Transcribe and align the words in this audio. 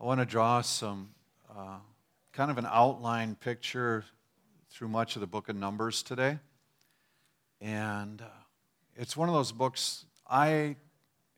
I 0.00 0.04
want 0.04 0.20
to 0.20 0.26
draw 0.26 0.60
some 0.60 1.08
uh, 1.50 1.78
kind 2.32 2.52
of 2.52 2.58
an 2.58 2.68
outline 2.70 3.34
picture 3.34 4.04
through 4.70 4.86
much 4.86 5.16
of 5.16 5.20
the 5.20 5.26
book 5.26 5.48
of 5.48 5.56
Numbers 5.56 6.04
today. 6.04 6.38
And 7.60 8.22
uh, 8.22 8.26
it's 8.94 9.16
one 9.16 9.28
of 9.28 9.34
those 9.34 9.50
books 9.50 10.04
I 10.30 10.76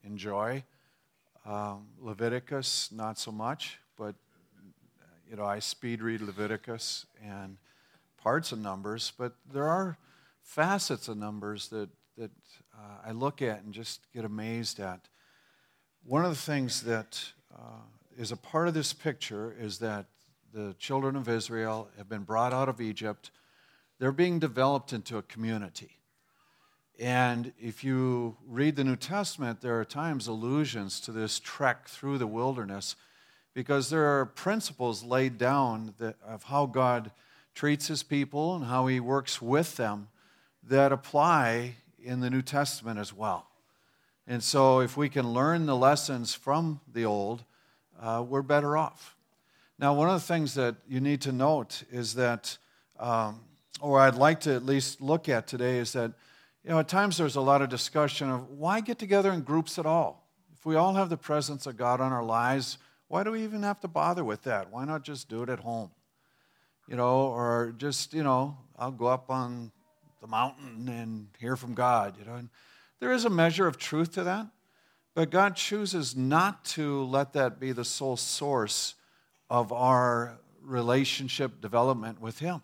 enjoy. 0.05 0.63
Um, 1.47 1.87
Leviticus, 1.99 2.91
not 2.93 3.19
so 3.19 3.33
much, 3.33 3.79
but 3.97 4.15
you 5.27 5.37
know, 5.37 5.47
I 5.47 5.59
speed 5.61 6.03
read 6.03 6.21
Leviticus 6.21 7.07
and 7.25 7.57
parts 8.23 8.53
of 8.53 8.59
Numbers, 8.59 9.15
but 9.17 9.37
there 9.51 9.69
are 9.69 9.97
facets 10.43 11.09
of 11.09 11.17
Numbers 11.17 11.69
that, 11.69 11.89
that 12.19 12.31
uh, 12.79 13.09
I 13.09 13.13
look 13.13 13.41
at 13.41 13.63
and 13.63 13.73
just 13.73 14.01
get 14.13 14.27
amazed 14.27 14.81
at. 14.81 15.09
One 16.05 16.27
of 16.27 16.31
the 16.31 16.37
things 16.37 16.83
that 16.83 17.25
uh, 17.55 17.85
is 18.21 18.31
a 18.31 18.37
part 18.37 18.69
of 18.69 18.75
this 18.75 18.93
picture 18.93 19.57
is 19.59 19.79
that 19.79 20.05
the 20.53 20.75
children 20.79 21.17
of 21.17 21.27
Israel 21.27 21.89
have 21.97 22.07
been 22.07 22.23
brought 22.23 22.53
out 22.53 22.69
of 22.69 22.79
Egypt. 22.79 23.31
They're 23.99 24.13
being 24.13 24.39
developed 24.39 24.93
into 24.93 25.17
a 25.17 25.23
community. 25.23 25.97
And 26.99 27.55
if 27.59 27.83
you 27.83 28.37
read 28.47 28.77
the 28.77 28.85
New 28.85 28.97
Testament, 28.97 29.63
there 29.63 29.81
are 29.81 29.87
times 29.87 30.27
allusions 30.27 31.01
to 31.01 31.13
this 31.13 31.41
trek 31.41 31.89
through 31.89 32.19
the 32.19 32.27
wilderness 32.27 32.95
because 33.55 33.89
there 33.89 34.05
are 34.05 34.27
principles 34.27 35.03
laid 35.03 35.39
down 35.39 35.95
that, 35.99 36.17
of 36.23 36.43
how 36.43 36.67
God 36.67 37.13
treats 37.55 37.87
his 37.87 38.03
people 38.03 38.55
and 38.55 38.67
how 38.67 38.87
he 38.87 39.01
works 39.01 39.41
with 39.41 39.79
them 39.79 40.09
that 40.69 40.93
apply 40.93 41.77
in 42.05 42.21
the 42.21 42.29
New 42.29 42.43
Testament 42.43 42.99
as 42.99 43.15
well. 43.15 43.47
And 44.27 44.43
so, 44.43 44.81
if 44.81 44.95
we 44.95 45.09
can 45.09 45.33
learn 45.33 45.65
the 45.65 45.75
lessons 45.75 46.35
from 46.35 46.81
the 46.93 47.07
old, 47.07 47.45
uh, 48.01 48.25
we're 48.27 48.43
better 48.43 48.77
off. 48.77 49.17
Now, 49.79 49.95
one 49.95 50.09
of 50.09 50.15
the 50.15 50.27
things 50.27 50.55
that 50.55 50.77
you 50.89 51.01
need 51.01 51.23
to 51.23 51.33
note 51.33 51.85
is 51.91 52.15
that, 52.15 52.59
um, 52.99 53.41
or 53.81 54.01
I'd 54.01 54.15
like 54.15 54.41
to 54.41 54.55
at 54.55 54.65
least 54.65 55.01
look 55.01 55.29
at 55.29 55.47
today, 55.47 55.79
is 55.79 55.93
that, 55.93 56.13
you 56.65 56.71
know, 56.71 56.79
at 56.79 56.89
times 56.89 57.17
there's 57.17 57.37
a 57.37 57.41
lot 57.41 57.63
of 57.63 57.69
discussion 57.69 58.31
of 58.31 58.51
why 58.51 58.81
get 58.81 58.99
together 58.99 59.33
in 59.33 59.41
groups 59.41 59.79
at 59.79 59.87
all? 59.87 60.29
If 60.53 60.67
we 60.67 60.77
all 60.77 60.95
have 60.95 61.09
the 61.09 61.17
presence 61.17 61.67
of 61.67 61.79
God 61.79 62.01
on 62.01 62.13
our 62.13 62.23
lives, 62.23 62.77
why 63.09 63.25
do 63.25 63.31
we 63.31 63.43
even 63.43 63.63
have 63.63 63.81
to 63.81 63.89
bother 63.89 64.25
with 64.25 64.43
that? 64.43 64.71
Why 64.71 64.85
not 64.85 65.03
just 65.03 65.29
do 65.29 65.43
it 65.43 65.49
at 65.49 65.61
home? 65.61 65.91
You 66.87 66.97
know, 66.97 67.29
or 67.29 67.75
just, 67.79 68.13
you 68.13 68.23
know, 68.23 68.59
I'll 68.79 68.91
go 68.91 69.07
up 69.07 69.31
on 69.31 69.73
the 70.21 70.27
mountain 70.27 70.89
and 70.89 71.29
hear 71.39 71.57
from 71.57 71.73
God, 71.73 72.17
you 72.19 72.27
know. 72.27 72.35
And 72.35 72.51
there 72.99 73.13
is 73.13 73.25
a 73.25 73.31
measure 73.31 73.67
of 73.67 73.79
truth 73.79 74.13
to 74.15 74.25
that. 74.25 74.47
But 75.21 75.29
God 75.29 75.55
chooses 75.55 76.17
not 76.17 76.65
to 76.77 77.05
let 77.05 77.35
that 77.35 77.61
be 77.61 77.73
the 77.73 77.85
sole 77.85 78.17
source 78.17 78.95
of 79.51 79.71
our 79.71 80.39
relationship 80.63 81.61
development 81.61 82.23
with 82.23 82.39
Him. 82.39 82.63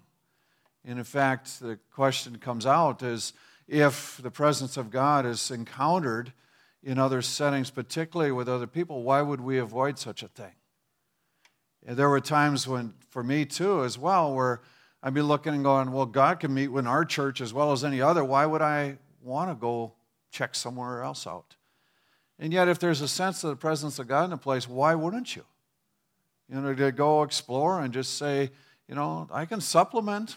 And 0.83 0.99
in 0.99 1.05
fact, 1.05 1.61
the 1.61 1.79
question 1.93 2.39
comes 2.39 2.65
out 2.65 3.03
is 3.03 3.35
if 3.69 4.19
the 4.23 4.31
presence 4.31 4.79
of 4.79 4.91
God 4.91 5.27
is 5.27 5.51
encountered 5.51 6.33
in 6.83 6.99
other 6.99 7.21
settings, 7.21 7.69
particularly 7.69 8.33
with 8.33 8.49
other 8.49 8.67
people, 8.67 9.03
why 9.03 9.21
would 9.21 9.43
we 9.43 9.59
avoid 9.59 9.99
such 9.99 10.23
a 10.23 10.29
thing? 10.29 10.55
And 11.85 11.99
there 11.99 12.09
were 12.09 12.21
times 12.21 12.67
when, 12.67 12.95
for 13.11 13.23
me 13.23 13.45
too, 13.45 13.85
as 13.85 13.99
well, 13.99 14.33
where 14.33 14.63
I'd 15.03 15.13
be 15.13 15.21
looking 15.21 15.53
and 15.53 15.63
going, 15.63 15.93
well, 15.93 16.07
God 16.07 16.41
can 16.41 16.55
meet 16.55 16.71
in 16.71 16.87
our 16.87 17.05
church 17.05 17.43
as 17.43 17.53
well 17.53 17.73
as 17.73 17.85
any 17.85 18.01
other. 18.01 18.25
Why 18.25 18.47
would 18.47 18.63
I 18.63 18.97
want 19.21 19.51
to 19.51 19.55
go 19.55 19.93
check 20.31 20.55
somewhere 20.55 21.03
else 21.03 21.27
out? 21.27 21.56
And 22.39 22.53
yet, 22.53 22.69
if 22.69 22.79
there's 22.79 23.01
a 23.01 23.09
sense 23.09 23.45
of 23.45 23.51
the 23.51 23.57
presence 23.57 23.99
of 23.99 24.09
God 24.09 24.27
in 24.27 24.33
a 24.33 24.39
place, 24.39 24.69
why 24.69 24.95
wouldn't 24.95 25.35
you? 25.35 25.45
You 26.49 26.61
know, 26.61 26.75
to 26.75 26.93
go 26.93 27.23
explore 27.23 27.81
and 27.81 27.93
just 27.93 28.19
say, 28.19 28.51
you 28.89 28.95
know, 28.95 29.29
I 29.33 29.47
can 29.47 29.61
supplement. 29.61 30.37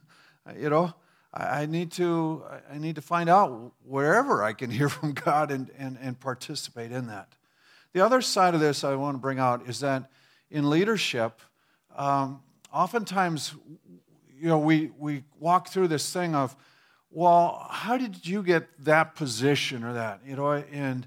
you 0.56 0.70
know, 0.70 0.94
I, 1.34 1.66
need 1.66 1.92
to 1.92 2.44
I 2.72 2.78
need 2.78 2.96
to 2.96 3.02
find 3.02 3.28
out 3.28 3.72
wherever 3.84 4.42
I 4.42 4.52
can 4.52 4.70
hear 4.78 4.88
from 4.88 5.12
God 5.12 5.50
and, 5.50 5.70
and, 5.78 5.98
and 6.00 6.18
participate 6.18 6.92
in 6.92 7.08
that. 7.08 7.34
The 7.92 8.00
other 8.00 8.22
side 8.22 8.54
of 8.54 8.60
this 8.60 8.84
I 8.84 8.94
want 8.94 9.16
to 9.16 9.20
bring 9.20 9.38
out 9.38 9.68
is 9.68 9.80
that 9.80 10.10
in 10.50 10.70
leadership, 10.70 11.40
um, 11.96 12.42
oftentimes, 12.72 13.54
you 14.38 14.48
know, 14.48 14.58
we, 14.58 14.90
we 14.98 15.24
walk 15.38 15.68
through 15.68 15.88
this 15.88 16.12
thing 16.12 16.34
of, 16.34 16.56
well, 17.10 17.66
how 17.68 17.96
did 17.96 18.24
you 18.26 18.42
get 18.42 18.68
that 18.84 19.16
position 19.16 19.82
or 19.82 19.94
that? 19.94 20.20
You 20.24 20.36
know, 20.36 20.52
and 20.52 21.06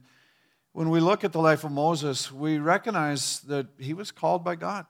when 0.74 0.90
we 0.90 1.00
look 1.00 1.24
at 1.24 1.32
the 1.32 1.40
life 1.40 1.64
of 1.64 1.72
Moses, 1.72 2.32
we 2.32 2.58
recognize 2.58 3.40
that 3.42 3.68
he 3.78 3.94
was 3.94 4.12
called 4.12 4.44
by 4.44 4.56
God. 4.56 4.86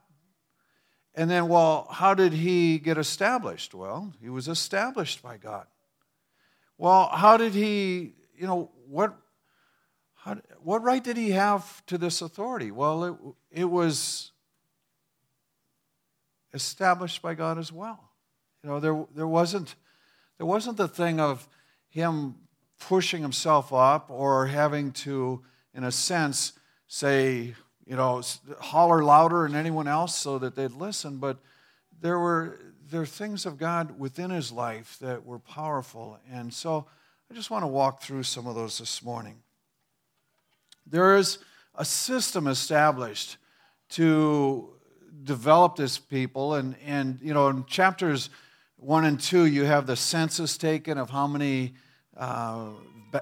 And 1.14 1.30
then, 1.30 1.46
well, 1.48 1.86
how 1.90 2.14
did 2.14 2.32
he 2.32 2.78
get 2.78 2.98
established? 2.98 3.74
Well, 3.74 4.12
he 4.20 4.30
was 4.30 4.48
established 4.48 5.22
by 5.22 5.36
God. 5.36 5.66
Well, 6.78 7.08
how 7.12 7.36
did 7.36 7.52
he, 7.52 8.14
you 8.36 8.46
know, 8.46 8.72
what, 8.88 9.14
how, 10.14 10.38
what 10.62 10.82
right 10.82 11.04
did 11.04 11.16
he 11.16 11.30
have 11.30 11.84
to 11.86 11.98
this 11.98 12.22
authority? 12.22 12.70
Well, 12.70 13.04
it, 13.04 13.60
it 13.60 13.64
was 13.66 14.32
established 16.54 17.20
by 17.20 17.34
God 17.34 17.58
as 17.58 17.70
well. 17.70 18.10
You 18.62 18.70
know, 18.70 18.80
there, 18.80 19.04
there, 19.14 19.28
wasn't, 19.28 19.74
there 20.38 20.46
wasn't 20.46 20.78
the 20.78 20.88
thing 20.88 21.20
of 21.20 21.46
him 21.90 22.36
pushing 22.80 23.22
himself 23.22 23.72
up 23.72 24.10
or 24.10 24.46
having 24.46 24.92
to 24.92 25.42
in 25.74 25.84
a 25.84 25.92
sense, 25.92 26.52
say, 26.86 27.54
you 27.86 27.96
know, 27.96 28.22
holler 28.60 29.02
louder 29.02 29.46
than 29.46 29.56
anyone 29.56 29.88
else 29.88 30.16
so 30.16 30.38
that 30.38 30.54
they'd 30.54 30.72
listen. 30.72 31.18
But 31.18 31.38
there 32.00 32.18
were 32.18 32.58
there 32.90 33.00
are 33.00 33.06
things 33.06 33.46
of 33.46 33.58
God 33.58 33.98
within 33.98 34.30
his 34.30 34.52
life 34.52 34.98
that 35.00 35.24
were 35.24 35.38
powerful. 35.38 36.18
And 36.30 36.52
so 36.52 36.86
I 37.30 37.34
just 37.34 37.50
want 37.50 37.62
to 37.62 37.66
walk 37.66 38.02
through 38.02 38.22
some 38.24 38.46
of 38.46 38.54
those 38.54 38.78
this 38.78 39.02
morning. 39.02 39.36
There 40.86 41.16
is 41.16 41.38
a 41.74 41.84
system 41.84 42.46
established 42.46 43.38
to 43.90 44.68
develop 45.22 45.76
this 45.76 45.98
people. 45.98 46.54
And, 46.54 46.76
and 46.86 47.18
you 47.22 47.32
know, 47.32 47.48
in 47.48 47.64
chapters 47.64 48.28
one 48.76 49.06
and 49.06 49.18
two, 49.18 49.46
you 49.46 49.64
have 49.64 49.86
the 49.86 49.96
census 49.96 50.58
taken 50.58 50.98
of 50.98 51.08
how 51.08 51.26
many 51.26 51.74
uh, 52.16 52.68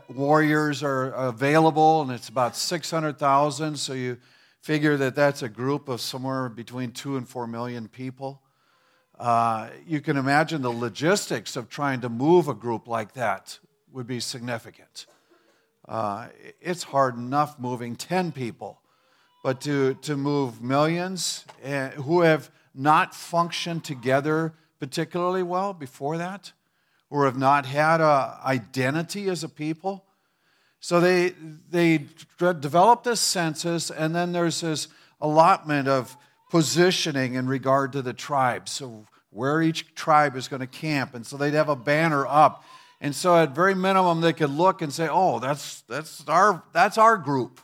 warriors 0.08 0.82
are 0.82 1.10
available, 1.10 2.02
and 2.02 2.10
it's 2.10 2.28
about 2.28 2.56
600,000. 2.56 3.76
So 3.76 3.92
you 3.92 4.18
figure 4.60 4.96
that 4.96 5.14
that's 5.14 5.42
a 5.42 5.48
group 5.48 5.88
of 5.88 6.00
somewhere 6.00 6.48
between 6.48 6.92
two 6.92 7.16
and 7.16 7.28
four 7.28 7.46
million 7.46 7.88
people. 7.88 8.40
Uh, 9.18 9.68
you 9.86 10.00
can 10.00 10.16
imagine 10.16 10.62
the 10.62 10.70
logistics 10.70 11.56
of 11.56 11.68
trying 11.68 12.00
to 12.00 12.08
move 12.08 12.48
a 12.48 12.54
group 12.54 12.88
like 12.88 13.12
that 13.14 13.58
would 13.92 14.06
be 14.06 14.20
significant. 14.20 15.06
Uh, 15.86 16.28
it's 16.60 16.84
hard 16.84 17.16
enough 17.16 17.58
moving 17.58 17.96
10 17.96 18.32
people, 18.32 18.80
but 19.42 19.60
to, 19.60 19.94
to 19.94 20.16
move 20.16 20.62
millions 20.62 21.44
uh, 21.64 21.88
who 21.90 22.20
have 22.20 22.50
not 22.74 23.14
functioned 23.14 23.84
together 23.84 24.54
particularly 24.78 25.42
well 25.42 25.72
before 25.72 26.18
that, 26.18 26.52
or 27.12 27.26
have 27.26 27.36
not 27.36 27.66
had 27.66 28.00
an 28.00 28.30
identity 28.42 29.28
as 29.28 29.44
a 29.44 29.48
people. 29.48 30.02
So 30.80 30.98
they, 30.98 31.34
they 31.70 32.06
develop 32.38 33.04
this 33.04 33.20
census, 33.20 33.90
and 33.90 34.14
then 34.14 34.32
there's 34.32 34.62
this 34.62 34.88
allotment 35.20 35.88
of 35.88 36.16
positioning 36.50 37.34
in 37.34 37.46
regard 37.46 37.92
to 37.92 38.00
the 38.00 38.14
tribes. 38.14 38.72
So 38.72 39.04
where 39.28 39.60
each 39.60 39.94
tribe 39.94 40.36
is 40.36 40.48
going 40.48 40.60
to 40.60 40.66
camp. 40.66 41.14
And 41.14 41.26
so 41.26 41.36
they'd 41.36 41.52
have 41.52 41.68
a 41.68 41.76
banner 41.76 42.26
up. 42.26 42.64
And 42.98 43.14
so 43.14 43.36
at 43.36 43.54
very 43.54 43.74
minimum, 43.74 44.22
they 44.22 44.32
could 44.32 44.50
look 44.50 44.80
and 44.80 44.90
say, 44.90 45.06
oh, 45.10 45.38
that's, 45.38 45.82
that's, 45.82 46.26
our, 46.26 46.62
that's 46.72 46.96
our 46.96 47.18
group. 47.18 47.60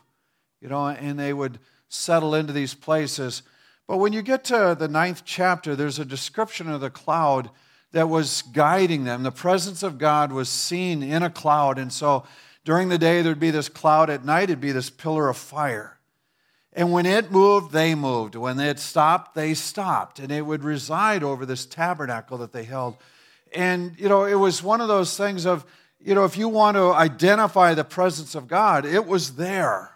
You 0.60 0.69
know, 0.69 0.88
and 0.88 1.19
they 1.19 1.32
would 1.32 1.58
settle 1.88 2.34
into 2.34 2.52
these 2.52 2.75
places. 2.75 3.43
But 3.87 3.96
when 3.96 4.12
you 4.12 4.20
get 4.20 4.44
to 4.44 4.76
the 4.78 4.88
ninth 4.88 5.23
chapter, 5.25 5.75
there's 5.75 5.99
a 5.99 6.05
description 6.05 6.69
of 6.69 6.82
the 6.82 6.90
cloud 6.90 7.49
that 7.93 8.08
was 8.08 8.43
guiding 8.52 9.05
them. 9.05 9.23
The 9.23 9.32
presence 9.32 9.82
of 9.82 9.99
God 9.99 10.32
was 10.32 10.49
seen 10.49 11.02
in 11.02 11.23
a 11.23 11.31
cloud. 11.31 11.79
And 11.79 11.93
so 11.93 12.25
during 12.64 12.88
the 12.88 12.99
day, 12.99 13.23
there'd 13.23 13.40
be 13.40 13.50
this 13.50 13.69
cloud. 13.69 14.11
At 14.11 14.25
night, 14.25 14.44
it'd 14.44 14.61
be 14.61 14.73
this 14.73 14.90
pillar 14.90 15.29
of 15.29 15.37
fire. 15.37 15.99
And 16.75 16.93
when 16.93 17.06
it 17.06 17.32
moved, 17.32 17.73
they 17.73 17.94
moved. 17.94 18.35
When 18.35 18.61
it 18.61 18.79
stopped, 18.79 19.35
they 19.35 19.55
stopped. 19.55 20.19
And 20.19 20.31
it 20.31 20.43
would 20.43 20.62
reside 20.62 21.23
over 21.23 21.46
this 21.46 21.67
tabernacle 21.67 22.38
that 22.38 22.52
they 22.52 22.64
held. 22.64 22.96
And, 23.55 23.99
you 23.99 24.08
know, 24.08 24.25
it 24.25 24.35
was 24.35 24.62
one 24.62 24.81
of 24.81 24.88
those 24.88 25.17
things 25.17 25.46
of, 25.46 25.64
you 25.99 26.14
know, 26.14 26.25
if 26.25 26.37
you 26.37 26.49
want 26.49 26.76
to 26.76 26.93
identify 26.93 27.75
the 27.75 27.85
presence 27.85 28.35
of 28.35 28.46
God, 28.46 28.85
it 28.85 29.06
was 29.06 29.37
there. 29.37 29.93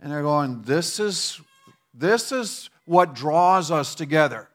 And 0.00 0.10
they're 0.10 0.22
going, 0.22 0.62
this 0.62 0.98
is, 0.98 1.40
this 1.94 2.32
is 2.32 2.70
what 2.86 3.14
draws 3.14 3.70
us 3.70 3.94
together. 3.94 4.48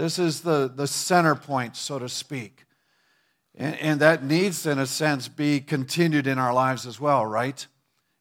This 0.00 0.18
is 0.18 0.40
the, 0.40 0.72
the 0.74 0.86
center 0.86 1.34
point, 1.34 1.76
so 1.76 1.98
to 1.98 2.08
speak. 2.08 2.64
And, 3.54 3.76
and 3.76 4.00
that 4.00 4.24
needs, 4.24 4.64
in 4.64 4.78
a 4.78 4.86
sense, 4.86 5.28
be 5.28 5.60
continued 5.60 6.26
in 6.26 6.38
our 6.38 6.54
lives 6.54 6.86
as 6.86 6.98
well, 6.98 7.26
right? 7.26 7.66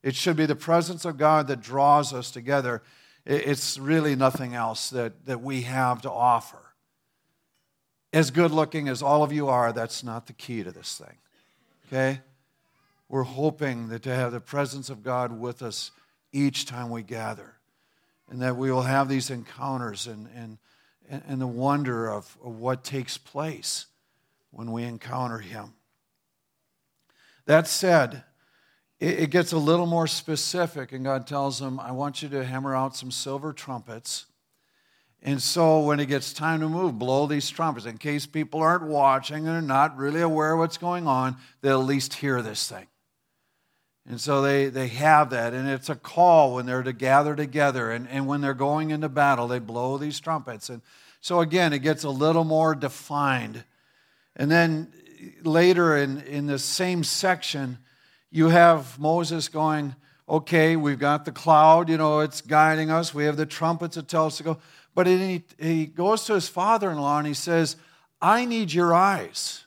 It 0.03 0.13
should 0.13 0.35
be 0.35 0.45
the 0.45 0.57
presence 0.57 1.05
of 1.05 1.17
God 1.17 1.47
that 1.47 1.61
draws 1.61 2.13
us 2.13 2.31
together. 2.31 2.83
It's 3.25 3.77
really 3.79 4.17
nothing 4.17 4.55
else 4.55 4.89
that, 4.89 5.25
that 5.25 5.39
we 5.41 5.61
have 5.61 6.01
to 6.01 6.11
offer. 6.11 6.59
As 8.11 8.29
good 8.29 8.51
looking 8.51 8.89
as 8.89 9.01
all 9.01 9.23
of 9.23 9.31
you 9.31 9.47
are, 9.47 9.71
that's 9.71 10.03
not 10.03 10.27
the 10.27 10.33
key 10.33 10.63
to 10.63 10.73
this 10.73 10.97
thing. 10.97 11.17
Okay? 11.87 12.19
We're 13.07 13.23
hoping 13.23 13.87
that 13.87 14.03
to 14.03 14.13
have 14.13 14.33
the 14.33 14.41
presence 14.41 14.89
of 14.89 15.01
God 15.01 15.39
with 15.39 15.61
us 15.61 15.91
each 16.33 16.65
time 16.65 16.89
we 16.89 17.03
gather, 17.03 17.53
and 18.29 18.41
that 18.41 18.57
we 18.57 18.69
will 18.69 18.81
have 18.81 19.07
these 19.07 19.29
encounters 19.29 20.07
and, 20.07 20.27
and, 20.35 20.57
and 21.09 21.41
the 21.41 21.47
wonder 21.47 22.07
of, 22.07 22.37
what 22.41 22.83
takes 22.83 23.17
place 23.17 23.87
when 24.51 24.71
we 24.71 24.83
encounter 24.83 25.39
Him. 25.39 25.73
That 27.45 27.67
said, 27.67 28.23
it, 28.99 29.29
gets 29.29 29.53
a 29.53 29.57
little 29.57 29.85
more 29.85 30.07
specific, 30.07 30.91
and 30.91 31.05
God 31.05 31.25
tells 31.25 31.61
him, 31.61 31.79
I 31.79 31.91
want 31.91 32.21
you 32.21 32.27
to 32.29 32.43
hammer 32.43 32.75
out 32.75 32.97
some 32.97 33.11
silver 33.11 33.53
trumpets. 33.53 34.25
And 35.21 35.41
so 35.41 35.79
when 35.79 36.01
it 36.01 36.07
gets 36.07 36.33
time 36.33 36.59
to 36.59 36.69
move, 36.69 36.99
blow 36.99 37.25
these 37.25 37.49
trumpets. 37.49 37.85
In 37.85 37.97
case 37.97 38.25
people 38.25 38.61
aren't 38.61 38.83
watching 38.83 39.47
and 39.47 39.55
are 39.55 39.61
not 39.61 39.97
really 39.97 40.21
aware 40.21 40.53
of 40.53 40.59
what's 40.59 40.77
going 40.77 41.07
on, 41.07 41.37
they'll 41.61 41.79
at 41.79 41.87
least 41.87 42.15
hear 42.15 42.41
this 42.41 42.67
thing. 42.69 42.87
And 44.07 44.19
so 44.19 44.41
they, 44.41 44.67
they 44.67 44.87
have 44.87 45.29
that, 45.31 45.53
and 45.53 45.69
it's 45.69 45.89
a 45.89 45.95
call 45.95 46.55
when 46.55 46.65
they're 46.65 46.81
to 46.81 46.93
gather 46.93 47.35
together. 47.35 47.91
And, 47.91 48.07
and 48.09 48.25
when 48.25 48.41
they're 48.41 48.53
going 48.53 48.89
into 48.89 49.09
battle, 49.09 49.47
they 49.47 49.59
blow 49.59 49.97
these 49.97 50.19
trumpets. 50.19 50.69
And 50.69 50.81
so 51.21 51.41
again, 51.41 51.73
it 51.73 51.79
gets 51.79 52.03
a 52.03 52.09
little 52.09 52.43
more 52.43 52.73
defined. 52.73 53.63
And 54.35 54.49
then 54.49 54.91
later 55.43 55.97
in, 55.97 56.21
in 56.21 56.47
the 56.47 56.57
same 56.57 57.03
section, 57.03 57.77
you 58.31 58.49
have 58.49 58.97
Moses 58.99 59.47
going, 59.47 59.95
okay, 60.27 60.75
we've 60.75 60.99
got 60.99 61.25
the 61.25 61.31
cloud, 61.31 61.89
you 61.89 61.97
know, 61.97 62.19
it's 62.19 62.41
guiding 62.41 62.89
us. 62.91 63.13
We 63.13 63.25
have 63.25 63.37
the 63.37 63.45
trumpets 63.45 63.95
that 63.95 64.07
tell 64.07 64.27
us 64.27 64.37
to 64.37 64.43
go. 64.43 64.57
But 64.95 65.07
he, 65.07 65.43
he 65.59 65.85
goes 65.85 66.25
to 66.25 66.33
his 66.33 66.47
father 66.47 66.91
in 66.91 66.99
law 66.99 67.17
and 67.17 67.27
he 67.27 67.33
says, 67.33 67.75
I 68.21 68.45
need 68.45 68.71
your 68.71 68.93
eyes. 68.93 69.65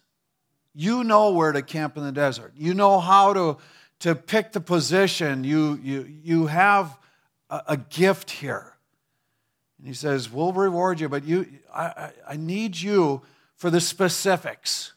You 0.75 1.05
know 1.05 1.33
where 1.33 1.53
to 1.53 1.63
camp 1.63 1.97
in 1.97 2.05
the 2.05 2.13
desert. 2.13 2.53
You 2.57 2.75
know 2.75 2.99
how 2.99 3.33
to, 3.33 3.59
to 4.03 4.17
pick 4.17 4.53
the 4.53 4.61
position. 4.61 5.45
You, 5.45 5.79
you, 5.83 6.13
you 6.23 6.47
have 6.47 6.99
a, 7.49 7.63
a 7.69 7.77
gift 7.77 8.31
here. 8.31 8.75
And 9.79 9.87
he 9.87 9.95
says, 9.95 10.31
We'll 10.31 10.53
reward 10.53 11.01
you, 11.01 11.09
but 11.09 11.25
you, 11.25 11.47
I, 11.73 11.85
I, 11.85 12.13
I 12.31 12.37
need 12.37 12.77
you 12.77 13.23
for 13.57 13.71
the 13.71 13.81
specifics. 13.81 14.93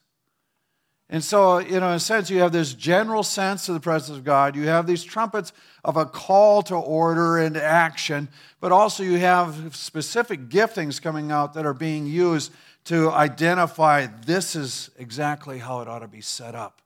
And 1.08 1.24
so, 1.24 1.60
you 1.60 1.80
know, 1.80 1.90
in 1.90 1.96
a 1.96 2.00
sense, 2.00 2.32
you 2.32 2.40
have 2.40 2.52
this 2.52 2.74
general 2.74 3.22
sense 3.22 3.70
of 3.70 3.76
the 3.76 3.80
presence 3.80 4.18
of 4.18 4.24
God. 4.24 4.56
You 4.56 4.64
have 4.68 4.88
these 4.88 5.04
trumpets 5.04 5.54
of 5.84 5.98
a 5.98 6.06
call 6.06 6.64
to 6.64 6.76
order 6.76 7.38
and 7.38 7.56
action, 7.56 8.28
but 8.60 8.72
also 8.72 9.04
you 9.04 9.20
have 9.20 9.76
specific 9.76 10.50
giftings 10.50 11.00
coming 11.00 11.32
out 11.32 11.54
that 11.54 11.66
are 11.66 11.76
being 11.76 12.08
used 12.08 12.52
to 12.86 13.12
identify 13.12 14.08
this 14.26 14.56
is 14.56 14.90
exactly 14.98 15.60
how 15.60 15.82
it 15.82 15.88
ought 15.88 16.00
to 16.00 16.08
be 16.08 16.22
set 16.22 16.56
up. 16.56 16.82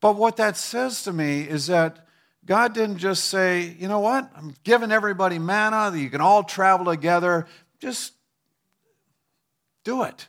But 0.00 0.16
what 0.16 0.36
that 0.36 0.56
says 0.56 1.02
to 1.04 1.12
me 1.12 1.42
is 1.42 1.66
that 1.66 2.06
God 2.44 2.72
didn't 2.72 2.98
just 2.98 3.26
say, 3.26 3.76
you 3.78 3.88
know 3.88 4.00
what, 4.00 4.30
I'm 4.34 4.54
giving 4.64 4.90
everybody 4.90 5.38
manna, 5.38 5.90
that 5.90 5.98
you 5.98 6.10
can 6.10 6.20
all 6.20 6.42
travel 6.42 6.86
together, 6.86 7.46
just 7.80 8.14
do 9.84 10.02
it 10.02 10.28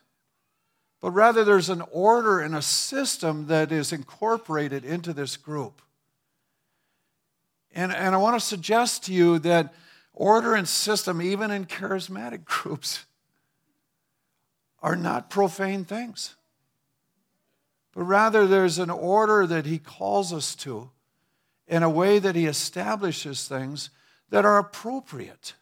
but 1.02 1.12
rather 1.12 1.44
there's 1.44 1.70
an 1.70 1.84
order 1.92 2.40
and 2.40 2.56
a 2.56 2.62
system 2.62 3.48
that 3.48 3.72
is 3.72 3.92
incorporated 3.92 4.86
into 4.86 5.14
this 5.14 5.36
group. 5.36 5.82
And, 7.74 7.92
and 7.92 8.14
I 8.14 8.20
want 8.20 8.40
to 8.40 8.46
suggest 8.46 9.06
to 9.06 9.14
you 9.14 9.40
that 9.40 9.74
order 10.14 10.54
and 10.54 10.68
system, 10.68 11.22
even 11.22 11.50
in 11.50 11.66
charismatic 11.66 12.46
groups, 12.46 13.06
are 14.84 14.96
not 14.96 15.30
profane 15.30 15.86
things. 15.86 16.36
But 17.94 18.04
rather, 18.04 18.48
there's 18.48 18.80
an 18.80 18.90
order 18.90 19.46
that 19.46 19.66
he 19.66 19.78
calls 19.78 20.32
us 20.32 20.56
to 20.56 20.90
in 21.68 21.84
a 21.84 21.90
way 21.90 22.20
that 22.20 22.36
he 22.36 22.46
establishes 22.46 23.48
things 23.48 23.90
that 24.30 24.46
are 24.46 24.58
appropriate. 24.58 25.54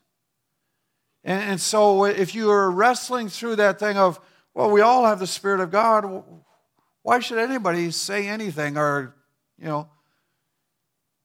And, 1.23 1.51
and 1.51 1.61
so, 1.61 2.05
if 2.05 2.35
you 2.35 2.49
are 2.51 2.69
wrestling 2.69 3.29
through 3.29 3.57
that 3.57 3.79
thing 3.79 3.97
of, 3.97 4.19
well, 4.53 4.71
we 4.71 4.81
all 4.81 5.05
have 5.05 5.19
the 5.19 5.27
Spirit 5.27 5.59
of 5.59 5.71
God. 5.71 6.23
Why 7.01 7.19
should 7.19 7.37
anybody 7.37 7.91
say 7.91 8.27
anything 8.27 8.77
or, 8.77 9.15
you 9.57 9.65
know, 9.65 9.89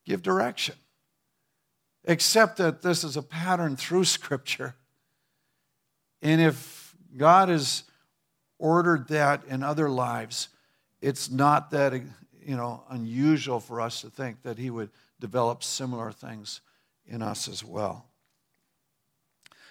give 0.06 0.22
direction? 0.22 0.76
Except 2.04 2.58
that 2.58 2.82
this 2.82 3.04
is 3.04 3.16
a 3.16 3.22
pattern 3.22 3.76
through 3.76 4.04
Scripture. 4.04 4.74
And 6.22 6.40
if 6.40 6.94
God 7.16 7.48
has 7.50 7.84
ordered 8.58 9.08
that 9.08 9.44
in 9.44 9.62
other 9.62 9.90
lives, 9.90 10.48
it's 11.04 11.30
not 11.30 11.70
that 11.72 11.92
you 11.92 12.56
know 12.56 12.82
unusual 12.88 13.60
for 13.60 13.80
us 13.80 14.00
to 14.00 14.10
think 14.10 14.42
that 14.42 14.56
He 14.58 14.70
would 14.70 14.90
develop 15.20 15.62
similar 15.62 16.10
things 16.10 16.62
in 17.06 17.20
us 17.20 17.46
as 17.46 17.62
well. 17.62 18.06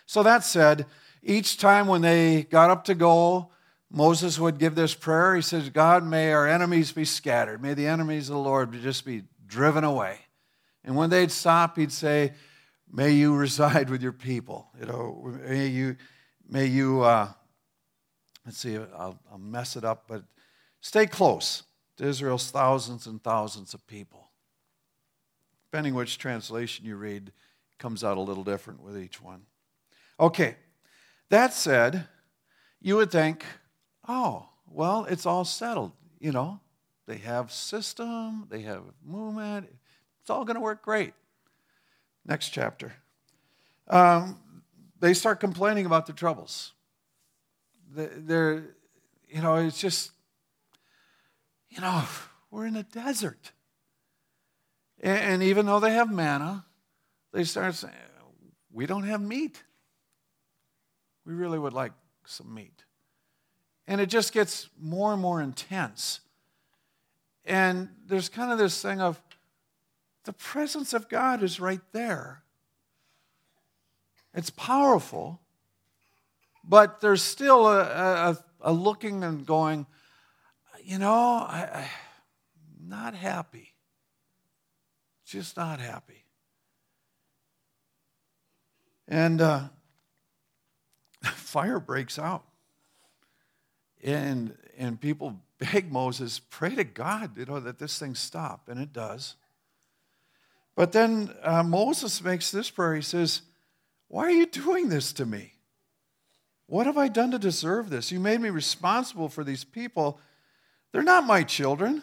So 0.05 0.21
that 0.23 0.43
said, 0.43 0.85
each 1.23 1.57
time 1.57 1.87
when 1.87 2.01
they 2.01 2.43
got 2.43 2.69
up 2.69 2.85
to 2.85 2.93
go, 2.93 3.49
Moses 3.89 4.37
would 4.37 4.59
give 4.59 4.75
this 4.75 4.93
prayer. 4.93 5.35
He 5.35 5.41
says, 5.41 5.69
God, 5.69 6.05
may 6.05 6.31
our 6.31 6.47
enemies 6.47 6.91
be 6.91 7.05
scattered. 7.05 7.61
May 7.61 7.73
the 7.73 7.87
enemies 7.87 8.29
of 8.29 8.35
the 8.35 8.41
Lord 8.41 8.71
just 8.81 9.05
be 9.05 9.23
driven 9.47 9.83
away. 9.83 10.19
And 10.83 10.95
when 10.95 11.09
they'd 11.09 11.31
stop, 11.31 11.77
he'd 11.77 11.91
say, 11.91 12.33
May 12.91 13.11
you 13.11 13.35
reside 13.35 13.89
with 13.89 14.03
your 14.03 14.11
people. 14.11 14.67
You 14.79 14.85
know, 14.85 15.37
may 15.47 15.65
you, 15.67 15.95
may 16.47 16.67
you 16.67 17.01
uh, 17.01 17.29
let's 18.45 18.57
see, 18.57 18.75
I'll, 18.75 19.17
I'll 19.31 19.37
mess 19.39 19.75
it 19.75 19.83
up, 19.83 20.03
but 20.07 20.23
stay 20.83 21.07
close 21.07 21.63
to 21.97 22.05
Israel's 22.05 22.51
thousands 22.51 23.07
and 23.07 23.23
thousands 23.23 23.73
of 23.73 23.87
people. 23.87 24.29
Depending 25.71 25.95
which 25.95 26.19
translation 26.19 26.85
you 26.85 26.97
read, 26.97 27.31
comes 27.79 28.03
out 28.03 28.17
a 28.17 28.21
little 28.21 28.43
different 28.43 28.83
with 28.83 28.97
each 28.97 29.19
one. 29.19 29.41
Okay, 30.19 30.57
that 31.29 31.53
said, 31.53 32.07
you 32.79 32.97
would 32.97 33.09
think, 33.09 33.43
oh, 34.07 34.49
well, 34.69 35.05
it's 35.05 35.25
all 35.25 35.45
settled. 35.45 35.93
You 36.19 36.31
know, 36.31 36.59
they 37.07 37.17
have 37.17 37.51
system, 37.51 38.47
they 38.49 38.61
have 38.61 38.83
movement. 39.03 39.67
It's 40.21 40.29
all 40.29 40.45
going 40.45 40.55
to 40.55 40.61
work 40.61 40.83
great. 40.83 41.13
Next 42.25 42.49
chapter. 42.49 42.93
Um, 43.87 44.39
they 44.99 45.13
start 45.13 45.39
complaining 45.39 45.85
about 45.85 46.05
the 46.05 46.13
troubles. 46.13 46.73
They're, 47.89 48.75
you 49.27 49.41
know, 49.41 49.55
it's 49.55 49.79
just, 49.79 50.11
you 51.73 51.81
know, 51.81 52.03
we're 52.51 52.67
in 52.67 52.75
a 52.75 52.83
desert. 52.83 53.51
And 55.01 55.41
even 55.41 55.65
though 55.65 55.79
they 55.79 55.93
have 55.93 56.11
manna, 56.11 56.65
they 57.31 57.43
start 57.43 57.73
saying, 57.75 57.93
we 58.71 58.85
don't 58.85 59.03
have 59.03 59.21
meat. 59.21 59.63
We 61.25 61.33
really 61.33 61.57
would 61.59 61.73
like 61.73 61.91
some 62.25 62.53
meat. 62.53 62.83
And 63.87 63.99
it 63.99 64.07
just 64.07 64.33
gets 64.33 64.69
more 64.79 65.13
and 65.13 65.21
more 65.21 65.41
intense. 65.41 66.19
And 67.43 67.89
there's 68.05 68.29
kind 68.29 68.51
of 68.51 68.57
this 68.57 68.81
thing 68.81 69.01
of 69.01 69.21
the 70.25 70.33
presence 70.33 70.93
of 70.93 71.09
God 71.09 71.43
is 71.43 71.59
right 71.59 71.81
there. 71.91 72.43
It's 74.33 74.49
powerful, 74.51 75.41
but 76.63 77.01
there's 77.01 77.21
still 77.21 77.67
a, 77.67 77.81
a, 77.81 78.37
a 78.61 78.71
looking 78.71 79.23
and 79.23 79.45
going, 79.45 79.85
you 80.83 80.97
know, 80.97 81.11
I, 81.11 81.87
am 82.81 82.89
not 82.89 83.15
happy. 83.15 83.73
Just 85.25 85.57
not 85.57 85.79
happy. 85.79 86.25
And 89.07 89.41
uh, 89.41 89.61
fire 91.23 91.79
breaks 91.79 92.19
out. 92.19 92.43
And, 94.03 94.57
and 94.77 94.99
people 94.99 95.39
beg 95.59 95.91
Moses, 95.91 96.39
pray 96.39 96.75
to 96.75 96.83
God, 96.83 97.37
you 97.37 97.45
know, 97.45 97.59
that 97.61 97.79
this 97.79 97.97
thing 97.97 98.15
stop. 98.15 98.67
And 98.67 98.79
it 98.79 98.91
does. 98.91 99.35
But 100.75 100.91
then 100.91 101.33
uh, 101.43 101.63
Moses 101.63 102.21
makes 102.21 102.51
this 102.51 102.69
prayer. 102.69 102.95
He 102.95 103.01
says, 103.01 103.43
Why 104.07 104.23
are 104.23 104.31
you 104.31 104.45
doing 104.45 104.89
this 104.89 105.13
to 105.13 105.25
me? 105.25 105.53
What 106.65 106.87
have 106.87 106.97
I 106.97 107.07
done 107.07 107.31
to 107.31 107.39
deserve 107.39 107.89
this? 107.89 108.11
You 108.11 108.19
made 108.19 108.41
me 108.41 108.49
responsible 108.49 109.29
for 109.29 109.43
these 109.43 109.63
people. 109.63 110.19
They're 110.93 111.03
not 111.03 111.25
my 111.25 111.43
children. 111.43 112.01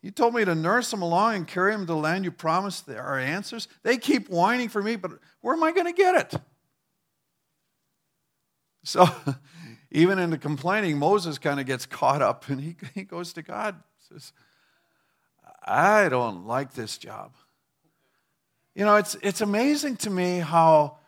You 0.00 0.10
told 0.10 0.34
me 0.34 0.44
to 0.44 0.54
nurse 0.54 0.90
them 0.90 1.02
along 1.02 1.34
and 1.34 1.46
carry 1.46 1.72
them 1.72 1.82
to 1.82 1.86
the 1.86 1.96
land 1.96 2.24
you 2.24 2.30
promised 2.30 2.88
our 2.88 3.18
answers. 3.18 3.68
They 3.82 3.98
keep 3.98 4.30
whining 4.30 4.70
for 4.70 4.82
me, 4.82 4.96
but 4.96 5.12
where 5.42 5.54
am 5.54 5.62
I 5.62 5.72
going 5.72 5.86
to 5.86 5.92
get 5.92 6.14
it? 6.14 6.40
So, 8.84 9.06
even 9.90 10.18
in 10.18 10.30
the 10.30 10.38
complaining, 10.38 10.98
Moses 10.98 11.36
kind 11.36 11.60
of 11.60 11.66
gets 11.66 11.84
caught 11.84 12.22
up 12.22 12.48
and 12.48 12.60
he, 12.60 12.76
he 12.94 13.04
goes 13.04 13.34
to 13.34 13.42
God 13.42 13.76
says, 14.08 14.32
I 15.64 16.08
don't 16.08 16.46
like 16.46 16.74
this 16.74 16.98
job. 16.98 17.34
You 18.74 18.84
know, 18.84 18.96
it's, 18.96 19.16
it's 19.22 19.40
amazing 19.40 19.96
to 19.98 20.10
me 20.10 20.38
how, 20.38 20.98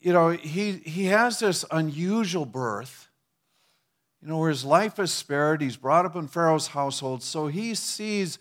you 0.00 0.12
know, 0.12 0.30
he, 0.30 0.72
he 0.72 1.06
has 1.06 1.38
this 1.38 1.64
unusual 1.70 2.46
birth, 2.46 3.05
you 4.26 4.32
know, 4.32 4.38
where 4.38 4.50
his 4.50 4.64
life 4.64 4.98
is 4.98 5.12
spared. 5.12 5.62
He's 5.62 5.76
brought 5.76 6.04
up 6.04 6.16
in 6.16 6.26
Pharaoh's 6.26 6.66
household, 6.66 7.22
so 7.22 7.46
he 7.46 7.76
sees 7.76 8.40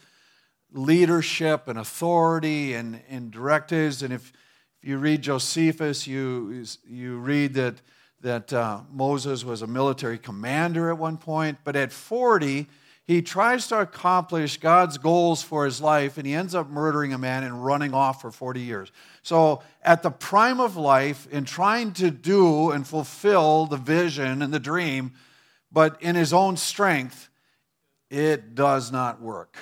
leadership 0.73 1.67
and 1.67 1.77
authority 1.77 2.73
and, 2.73 3.01
and 3.07 3.29
directives. 3.29 4.01
And 4.01 4.11
if, 4.11 4.33
if 4.81 4.89
you 4.89 4.97
read 4.97 5.21
Josephus, 5.21 6.07
you, 6.07 6.65
you 6.89 7.17
read 7.19 7.53
that, 7.53 7.75
that 8.21 8.51
uh, 8.51 8.79
Moses 8.91 9.45
was 9.45 9.61
a 9.61 9.67
military 9.67 10.17
commander 10.17 10.89
at 10.89 10.97
one 10.97 11.17
point, 11.17 11.59
but 11.63 11.75
at 11.75 11.91
40, 11.91 12.65
he 13.03 13.21
tries 13.21 13.67
to 13.67 13.79
accomplish 13.79 14.57
God's 14.57 14.97
goals 14.97 15.43
for 15.43 15.65
his 15.65 15.81
life, 15.81 16.17
and 16.17 16.25
he 16.25 16.33
ends 16.33 16.55
up 16.55 16.67
murdering 16.67 17.13
a 17.13 17.19
man 17.19 17.43
and 17.43 17.63
running 17.63 17.93
off 17.93 18.21
for 18.21 18.31
40 18.31 18.59
years. 18.59 18.91
So, 19.21 19.61
at 19.83 20.01
the 20.01 20.09
prime 20.09 20.59
of 20.59 20.77
life, 20.77 21.27
in 21.29 21.45
trying 21.45 21.93
to 21.93 22.09
do 22.09 22.71
and 22.71 22.87
fulfill 22.87 23.67
the 23.67 23.77
vision 23.77 24.41
and 24.41 24.51
the 24.51 24.59
dream, 24.59 25.13
but 25.75 26.01
in 26.01 26.15
his 26.15 26.31
own 26.31 26.55
strength, 26.55 27.27
it 28.09 28.55
does 28.55 28.93
not 28.93 29.21
work. 29.21 29.57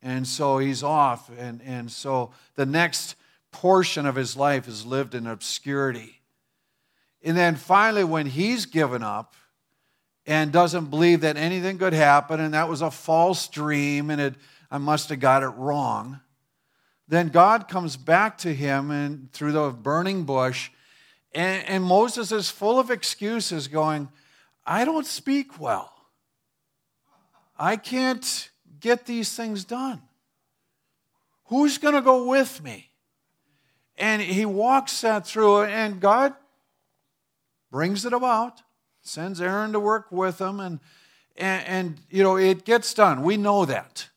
And 0.00 0.24
so 0.24 0.58
he's 0.58 0.84
off. 0.84 1.28
And, 1.36 1.60
and 1.62 1.90
so 1.90 2.30
the 2.54 2.64
next 2.64 3.16
portion 3.50 4.06
of 4.06 4.14
his 4.14 4.36
life 4.36 4.68
is 4.68 4.86
lived 4.86 5.16
in 5.16 5.26
obscurity. 5.26 6.20
And 7.24 7.36
then 7.36 7.56
finally, 7.56 8.04
when 8.04 8.26
he's 8.26 8.66
given 8.66 9.02
up, 9.02 9.34
and 10.26 10.52
doesn't 10.52 10.90
believe 10.90 11.22
that 11.22 11.36
anything 11.36 11.76
could 11.76 11.94
happen 11.94 12.38
and 12.38 12.54
that 12.54 12.68
was 12.68 12.82
a 12.82 12.90
false 12.90 13.48
dream 13.48 14.10
and 14.10 14.20
it, 14.20 14.34
I 14.70 14.78
must 14.78 15.08
have 15.08 15.18
got 15.18 15.42
it 15.42 15.48
wrong. 15.48 16.20
Then 17.08 17.30
God 17.30 17.66
comes 17.66 17.96
back 17.96 18.38
to 18.38 18.54
him 18.54 18.92
and 18.92 19.32
through 19.32 19.52
the 19.52 19.70
burning 19.70 20.22
bush, 20.22 20.70
and, 21.34 21.66
and 21.66 21.82
Moses 21.82 22.30
is 22.30 22.48
full 22.48 22.78
of 22.78 22.92
excuses, 22.92 23.66
going, 23.66 24.08
I 24.66 24.84
don't 24.84 25.06
speak 25.06 25.60
well. 25.60 25.92
I 27.58 27.76
can't 27.76 28.50
get 28.78 29.06
these 29.06 29.34
things 29.34 29.64
done. 29.64 30.00
Who's 31.46 31.78
going 31.78 31.94
to 31.94 32.02
go 32.02 32.26
with 32.28 32.62
me? 32.62 32.90
And 33.96 34.22
he 34.22 34.46
walks 34.46 35.00
that 35.02 35.26
through, 35.26 35.64
and 35.64 36.00
God 36.00 36.34
brings 37.70 38.04
it 38.06 38.12
about 38.12 38.62
sends 39.02 39.40
Aaron 39.40 39.72
to 39.72 39.80
work 39.80 40.10
with 40.10 40.40
him, 40.40 40.60
and, 40.60 40.80
and, 41.36 41.66
and, 41.66 42.00
you 42.10 42.22
know, 42.22 42.36
it 42.36 42.64
gets 42.64 42.94
done. 42.94 43.22
We 43.22 43.36
know 43.36 43.64
that. 43.64 44.08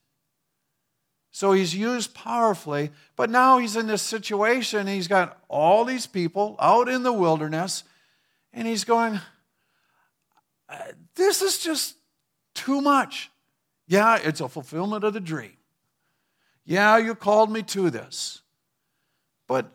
So 1.31 1.51
he's 1.51 1.75
used 1.75 2.13
powerfully, 2.13 2.91
but 3.15 3.29
now 3.29 3.57
he's 3.57 3.75
in 3.75 3.87
this 3.87 4.03
situation. 4.03 4.85
He's 4.85 5.07
got 5.07 5.41
all 5.47 5.83
these 5.83 6.05
people 6.05 6.55
out 6.59 6.87
in 6.87 7.03
the 7.03 7.13
wilderness, 7.13 7.83
and 8.51 8.67
he's 8.67 8.83
going, 8.83 9.19
uh, 10.69 10.77
This 11.15 11.41
is 11.41 11.59
just 11.59 11.95
too 12.53 12.81
much. 12.81 13.31
Yeah, 13.87 14.17
it's 14.17 14.41
a 14.41 14.47
fulfillment 14.47 15.03
of 15.03 15.13
the 15.13 15.19
dream. 15.19 15.57
Yeah, 16.65 16.97
you 16.97 17.15
called 17.15 17.51
me 17.51 17.63
to 17.63 17.89
this. 17.89 18.41
But 19.47 19.69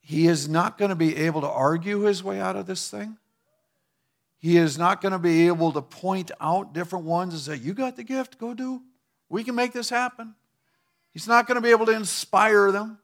he 0.00 0.26
is 0.26 0.48
not 0.48 0.78
going 0.78 0.88
to 0.90 0.94
be 0.94 1.16
able 1.16 1.40
to 1.42 1.48
argue 1.48 2.00
his 2.00 2.22
way 2.22 2.40
out 2.40 2.56
of 2.56 2.66
this 2.66 2.88
thing. 2.88 3.18
He 4.38 4.56
is 4.56 4.78
not 4.78 5.02
going 5.02 5.12
to 5.12 5.18
be 5.18 5.48
able 5.48 5.72
to 5.72 5.82
point 5.82 6.30
out 6.40 6.72
different 6.72 7.04
ones 7.04 7.34
and 7.34 7.42
say, 7.42 7.62
You 7.62 7.74
got 7.74 7.96
the 7.96 8.04
gift, 8.04 8.38
go 8.38 8.54
do. 8.54 8.82
We 9.28 9.44
can 9.44 9.54
make 9.54 9.72
this 9.72 9.90
happen. 9.90 10.34
He's 11.12 11.26
not 11.26 11.46
going 11.46 11.56
to 11.56 11.60
be 11.60 11.70
able 11.70 11.86
to 11.86 11.92
inspire 11.92 12.70
them. 12.70 12.98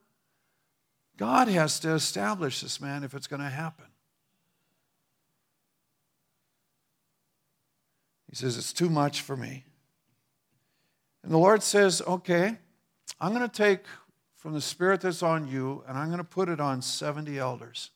God 1.17 1.49
has 1.49 1.81
to 1.81 1.91
establish 1.91 2.61
this 2.61 2.81
man 2.81 3.05
if 3.05 3.15
it's 3.15 3.27
going 3.27 3.43
to 3.43 3.49
happen. 3.49 3.87
He 8.35 8.39
says, 8.39 8.59
It's 8.59 8.73
too 8.73 8.91
much 8.91 9.21
for 9.21 9.37
me. 9.37 9.63
And 11.23 11.31
the 11.31 11.39
Lord 11.39 11.63
says, 11.63 12.03
Okay, 12.05 12.59
I'm 13.21 13.33
going 13.33 13.49
to 13.49 13.57
take 13.57 13.85
from 14.35 14.55
the 14.55 14.61
Spirit 14.61 15.03
that's 15.03 15.23
on 15.23 15.47
you, 15.47 15.85
and 15.87 15.97
I'm 15.97 16.09
going 16.09 16.19
to 16.19 16.25
put 16.25 16.49
it 16.49 16.59
on 16.59 16.83
70 16.83 17.39
elders. 17.39 17.91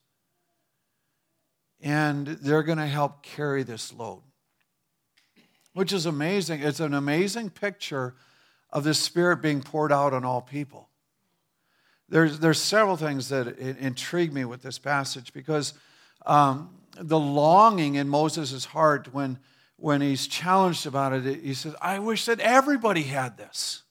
And 1.80 2.25
they're 2.25 2.62
going 2.62 2.78
to 2.78 2.87
help 2.87 3.25
carry 3.25 3.64
this 3.64 3.92
load, 3.92 4.23
which 5.73 5.92
is 5.92 6.07
amazing. 6.07 6.62
It's 6.62 6.78
an 6.78 6.95
amazing 6.95 7.50
picture 7.50 8.14
of 8.71 8.85
the 8.85 8.95
Spirit 8.95 9.42
being 9.42 9.61
poured 9.61 9.90
out 9.90 10.14
on 10.14 10.25
all 10.25 10.40
people. 10.40 10.88
There's, 12.09 12.38
there's 12.38 12.61
several 12.61 12.97
things 12.97 13.28
that 13.30 13.59
intrigue 13.59 14.33
me 14.33 14.45
with 14.45 14.62
this 14.62 14.78
passage 14.78 15.33
because 15.33 15.75
um, 16.26 16.76
the 16.97 17.18
longing 17.18 17.97
in 17.97 18.09
Moses' 18.09 18.66
heart 18.66 19.12
when, 19.12 19.40
when 19.78 20.00
he's 20.00 20.26
challenged 20.26 20.87
about 20.87 21.12
it, 21.12 21.42
he 21.42 21.54
says, 21.54 21.75
I 21.80 22.00
wish 22.00 22.25
that 22.26 22.40
everybody 22.40 23.02
had 23.02 23.37
this. 23.37 23.82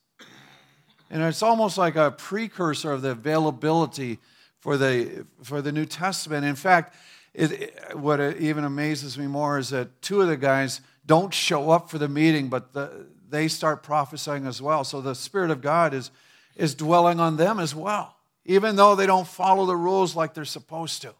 And 1.10 1.24
it's 1.24 1.41
almost 1.41 1.77
like 1.77 1.96
a 1.96 2.12
precursor 2.12 2.91
of 2.91 3.01
the 3.01 3.12
availability 3.12 4.20
for 4.60 4.75
the, 4.77 5.25
for 5.44 5.62
the 5.62 5.72
New 5.72 5.86
Testament. 5.86 6.46
In 6.46 6.56
fact, 6.56 6.94
it, 7.34 7.74
what 7.94 8.20
even 8.38 8.65
amazes 8.65 9.17
me 9.17 9.27
more 9.27 9.58
is 9.58 9.70
that 9.70 10.01
two 10.01 10.22
of 10.22 10.27
the 10.27 10.36
guys 10.36 10.82
don't 11.06 11.34
show 11.34 11.72
up 11.72 11.89
for 11.89 11.98
the 11.98 12.10
meeting, 12.10 12.50
but 12.50 12.74
the, 12.74 13.08
they 13.29 13.48
start 13.48 13.82
prophesying 13.82 14.46
as 14.46 14.62
well. 14.62 14.84
So 14.84 15.00
the 15.00 15.15
Spirit 15.15 15.51
of 15.51 15.62
God 15.62 15.94
is, 15.94 16.12
is 16.58 16.75
dwelling 16.75 17.22
on 17.22 17.38
them 17.38 17.60
as 17.60 17.74
well, 17.74 18.17
even 18.44 18.75
though 18.75 18.96
they 18.96 19.06
don't 19.06 19.27
follow 19.27 19.65
the 19.65 19.75
rules 19.77 20.17
like 20.17 20.34
they're 20.34 20.44
supposed 20.44 21.01
to. 21.03 21.13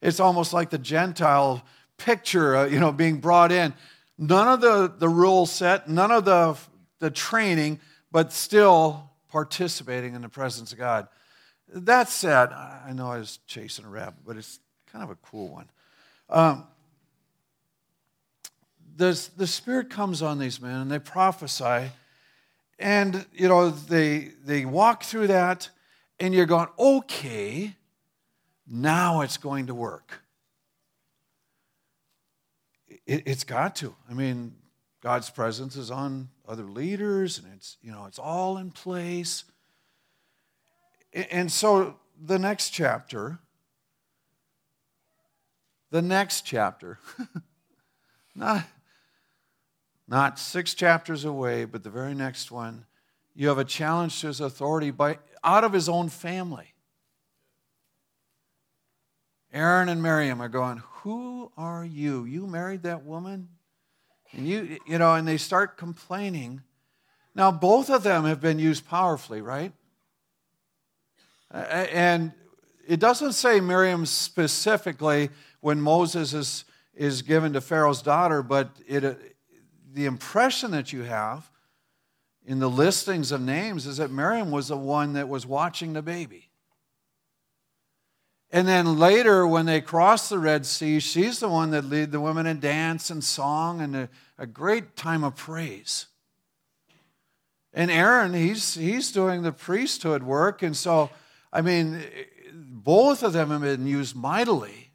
It's 0.00 0.20
almost 0.20 0.52
like 0.52 0.70
the 0.70 0.78
Gentile 0.78 1.64
picture, 2.00 2.56
uh, 2.56 2.66
you 2.66 2.80
know, 2.80 2.92
being 2.92 3.18
brought 3.18 3.52
in. 3.52 3.74
None 4.18 4.48
of 4.48 4.60
the, 4.60 4.92
the 4.98 5.08
rules 5.08 5.50
set, 5.50 5.88
none 5.88 6.10
of 6.10 6.24
the, 6.24 6.56
the 6.98 7.10
training, 7.10 7.80
but 8.10 8.32
still 8.32 9.10
participating 9.28 10.14
in 10.14 10.22
the 10.22 10.28
presence 10.28 10.72
of 10.72 10.78
God. 10.78 11.08
That 11.72 12.08
said, 12.08 12.50
I 12.52 12.92
know 12.92 13.10
I 13.10 13.18
was 13.18 13.38
chasing 13.46 13.84
a 13.84 13.88
rabbit, 13.88 14.20
but 14.26 14.36
it's 14.36 14.58
kind 14.90 15.04
of 15.04 15.10
a 15.10 15.14
cool 15.16 15.48
one. 15.48 15.70
Um, 16.28 16.66
the, 18.96 19.28
the 19.36 19.46
Spirit 19.46 19.88
comes 19.88 20.20
on 20.20 20.38
these 20.38 20.60
men 20.60 20.80
and 20.80 20.90
they 20.90 20.98
prophesy, 20.98 21.90
and 22.78 23.24
you 23.32 23.48
know 23.48 23.70
they 23.70 24.32
they 24.44 24.64
walk 24.64 25.04
through 25.04 25.28
that, 25.28 25.70
and 26.18 26.34
you're 26.34 26.46
going, 26.46 26.68
okay, 26.78 27.76
now 28.66 29.20
it's 29.20 29.36
going 29.36 29.66
to 29.68 29.74
work. 29.74 30.22
It, 33.06 33.22
it's 33.26 33.44
got 33.44 33.76
to. 33.76 33.94
I 34.08 34.14
mean, 34.14 34.54
God's 35.02 35.30
presence 35.30 35.76
is 35.76 35.90
on 35.90 36.28
other 36.46 36.64
leaders, 36.64 37.38
and 37.38 37.46
it's, 37.54 37.76
you 37.82 37.90
know, 37.90 38.04
it's 38.06 38.18
all 38.18 38.58
in 38.58 38.70
place. 38.70 39.44
And 41.12 41.50
so 41.50 41.96
the 42.22 42.38
next 42.38 42.70
chapter, 42.70 43.38
the 45.90 46.02
next 46.02 46.42
chapter, 46.42 46.98
not, 48.34 48.64
not 50.06 50.38
six 50.38 50.74
chapters 50.74 51.24
away, 51.24 51.64
but 51.64 51.82
the 51.82 51.90
very 51.90 52.14
next 52.14 52.50
one, 52.50 52.84
you 53.34 53.48
have 53.48 53.58
a 53.58 53.64
challenge 53.64 54.20
to 54.20 54.26
his 54.26 54.40
authority 54.40 54.90
by 54.90 55.18
out 55.42 55.64
of 55.64 55.72
his 55.72 55.88
own 55.88 56.08
family. 56.08 56.69
Aaron 59.52 59.88
and 59.88 60.02
Miriam 60.02 60.40
are 60.40 60.48
going, 60.48 60.82
Who 61.02 61.50
are 61.56 61.84
you? 61.84 62.24
You 62.24 62.46
married 62.46 62.82
that 62.84 63.04
woman? 63.04 63.48
And 64.32 64.46
you, 64.46 64.78
you 64.86 64.98
know, 64.98 65.14
and 65.14 65.26
they 65.26 65.36
start 65.36 65.76
complaining. 65.76 66.62
Now, 67.34 67.50
both 67.50 67.90
of 67.90 68.02
them 68.02 68.24
have 68.24 68.40
been 68.40 68.58
used 68.58 68.86
powerfully, 68.88 69.40
right? 69.40 69.72
And 71.50 72.32
it 72.86 73.00
doesn't 73.00 73.32
say 73.32 73.60
Miriam 73.60 74.06
specifically 74.06 75.30
when 75.60 75.80
Moses 75.80 76.32
is, 76.32 76.64
is 76.94 77.22
given 77.22 77.52
to 77.54 77.60
Pharaoh's 77.60 78.02
daughter, 78.02 78.42
but 78.42 78.70
it, 78.86 79.04
uh, 79.04 79.14
the 79.92 80.06
impression 80.06 80.70
that 80.70 80.92
you 80.92 81.02
have 81.02 81.50
in 82.46 82.60
the 82.60 82.70
listings 82.70 83.32
of 83.32 83.40
names 83.40 83.86
is 83.86 83.96
that 83.96 84.10
Miriam 84.10 84.50
was 84.50 84.68
the 84.68 84.76
one 84.76 85.14
that 85.14 85.28
was 85.28 85.44
watching 85.44 85.92
the 85.92 86.02
baby. 86.02 86.49
And 88.52 88.66
then 88.66 88.98
later, 88.98 89.46
when 89.46 89.66
they 89.66 89.80
cross 89.80 90.28
the 90.28 90.38
Red 90.38 90.66
Sea, 90.66 90.98
she's 90.98 91.38
the 91.38 91.48
one 91.48 91.70
that 91.70 91.84
lead 91.84 92.10
the 92.10 92.20
women 92.20 92.46
in 92.46 92.58
dance 92.58 93.08
and 93.10 93.22
song 93.22 93.80
and 93.80 93.94
a, 93.94 94.08
a 94.38 94.46
great 94.46 94.96
time 94.96 95.22
of 95.22 95.36
praise. 95.36 96.06
And 97.72 97.90
Aaron, 97.90 98.34
he's, 98.34 98.74
he's 98.74 99.12
doing 99.12 99.42
the 99.42 99.52
priesthood 99.52 100.24
work. 100.24 100.62
And 100.62 100.76
so, 100.76 101.10
I 101.52 101.60
mean, 101.60 102.02
both 102.52 103.22
of 103.22 103.32
them 103.32 103.50
have 103.50 103.60
been 103.60 103.86
used 103.86 104.16
mightily. 104.16 104.90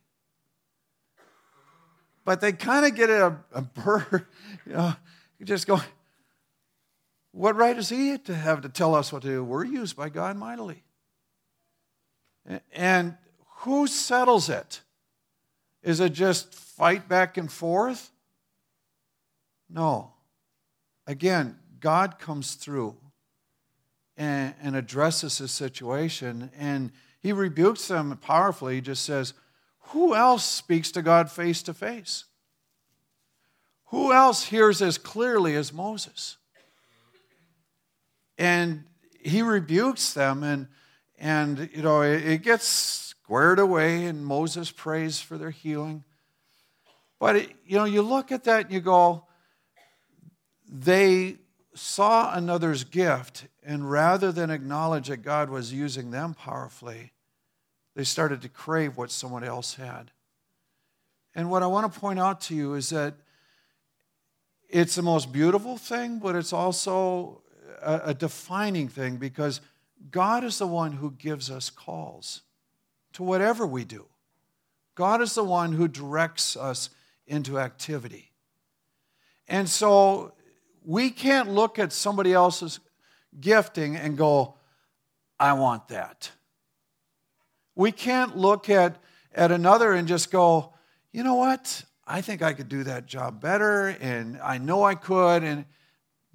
But 2.26 2.42
they 2.42 2.52
kind 2.52 2.86
of 2.86 2.96
get 2.96 3.10
a, 3.10 3.38
a 3.54 3.62
burr, 3.62 4.28
you 4.66 4.74
know, 4.74 4.96
just 5.44 5.68
go, 5.68 5.80
What 7.32 7.56
right 7.56 7.76
does 7.76 7.88
he 7.88 8.18
to 8.18 8.36
have 8.36 8.62
to 8.62 8.70
tell 8.70 8.96
us 8.96 9.14
what 9.14 9.22
to 9.22 9.28
do? 9.30 9.44
We're 9.44 9.64
used 9.64 9.96
by 9.96 10.10
God 10.10 10.36
mightily. 10.36 10.84
And 12.74 13.16
who 13.66 13.88
settles 13.88 14.48
it? 14.48 14.82
Is 15.82 16.00
it 16.00 16.14
just 16.14 16.54
fight 16.54 17.10
back 17.10 17.36
and 17.36 17.52
forth? 17.52 18.12
No. 19.68 20.14
Again, 21.08 21.58
God 21.80 22.20
comes 22.20 22.54
through 22.54 22.96
and, 24.18 24.54
and 24.62 24.76
addresses 24.76 25.40
the 25.40 25.48
situation, 25.48 26.52
and 26.58 26.92
he 27.20 27.32
rebukes 27.32 27.88
them 27.88 28.16
powerfully. 28.22 28.76
He 28.76 28.82
just 28.82 29.04
says, 29.04 29.34
Who 29.90 30.14
else 30.14 30.46
speaks 30.46 30.92
to 30.92 31.02
God 31.02 31.32
face 31.32 31.64
to 31.64 31.74
face? 31.74 32.26
Who 33.86 34.14
else 34.14 34.46
hears 34.46 34.80
as 34.80 35.00
clearly 35.00 35.56
as 35.56 35.74
Moses? 35.74 36.38
And 38.38 38.84
he 39.20 39.42
rebukes 39.42 40.14
them, 40.14 40.44
and, 40.44 40.68
and 41.18 41.68
you 41.74 41.82
know, 41.82 42.02
it, 42.02 42.24
it 42.28 42.44
gets 42.44 43.05
squared 43.26 43.58
away, 43.58 44.06
and 44.06 44.24
Moses 44.24 44.70
prays 44.70 45.20
for 45.20 45.36
their 45.36 45.50
healing. 45.50 46.04
But, 47.20 47.38
it, 47.38 47.56
you 47.66 47.76
know, 47.76 47.86
you 47.86 48.04
look 48.04 48.32
at 48.32 48.44
that 48.44 48.66
and 48.66 48.74
you 48.74 48.80
go, 48.80 49.26
they 50.72 51.38
saw 51.74 52.36
another's 52.36 52.84
gift, 52.84 53.48
and 53.64 53.90
rather 53.90 54.32
than 54.32 54.52
acknowledge 54.52 55.08
that 55.08 55.18
God 55.18 55.50
was 55.50 55.74
using 55.74 56.12
them 56.12 56.36
powerfully, 56.36 57.14
they 57.96 58.04
started 58.04 58.44
to 58.44 58.50
crave 58.50 58.96
what 58.96 59.10
someone 59.10 59.44
else 59.44 59.74
had. 59.74 60.12
And 61.34 61.50
what 61.50 61.64
I 61.64 61.68
want 61.68 61.92
to 61.92 62.00
point 62.00 62.20
out 62.20 62.42
to 62.42 62.56
you 62.56 62.76
is 62.76 62.92
that 62.92 63.16
it's 64.70 64.94
the 64.94 65.02
most 65.02 65.34
beautiful 65.34 65.78
thing, 65.78 66.20
but 66.20 66.36
it's 66.36 66.54
also 66.54 67.42
a, 67.82 68.02
a 68.06 68.14
defining 68.14 68.88
thing 68.88 69.18
because 69.18 69.62
God 70.12 70.44
is 70.44 70.60
the 70.60 70.68
one 70.68 70.92
who 70.92 71.10
gives 71.10 71.50
us 71.50 71.72
calls 71.72 72.44
to 73.16 73.24
whatever 73.24 73.66
we 73.66 73.86
do. 73.86 74.06
God 74.94 75.22
is 75.22 75.36
the 75.36 75.44
one 75.44 75.72
who 75.72 75.88
directs 75.88 76.56
us 76.56 76.90
into 77.26 77.58
activity. 77.58 78.32
And 79.48 79.70
so 79.70 80.34
we 80.84 81.10
can't 81.10 81.50
look 81.50 81.80
at 81.80 81.94
somebody 81.94 82.34
else's 82.34 82.80
gifting 83.40 83.96
and 83.96 84.18
go, 84.18 84.56
I 85.40 85.54
want 85.54 85.88
that. 85.90 86.32
We 87.74 87.92
can't 87.92 88.38
look 88.38 88.70
at, 88.70 88.98
at 89.34 89.52
another 89.52 89.94
and 89.94 90.08
just 90.08 90.30
go, 90.30 90.74
you 91.14 91.24
know 91.24 91.36
what? 91.36 91.84
I 92.06 92.22
think 92.22 92.42
I 92.42 92.54
could 92.54 92.70
do 92.70 92.84
that 92.84 93.06
job 93.06 93.42
better, 93.42 93.88
and 93.88 94.40
I 94.42 94.58
know 94.58 94.84
I 94.84 94.96
could. 94.96 95.44
And 95.44 95.66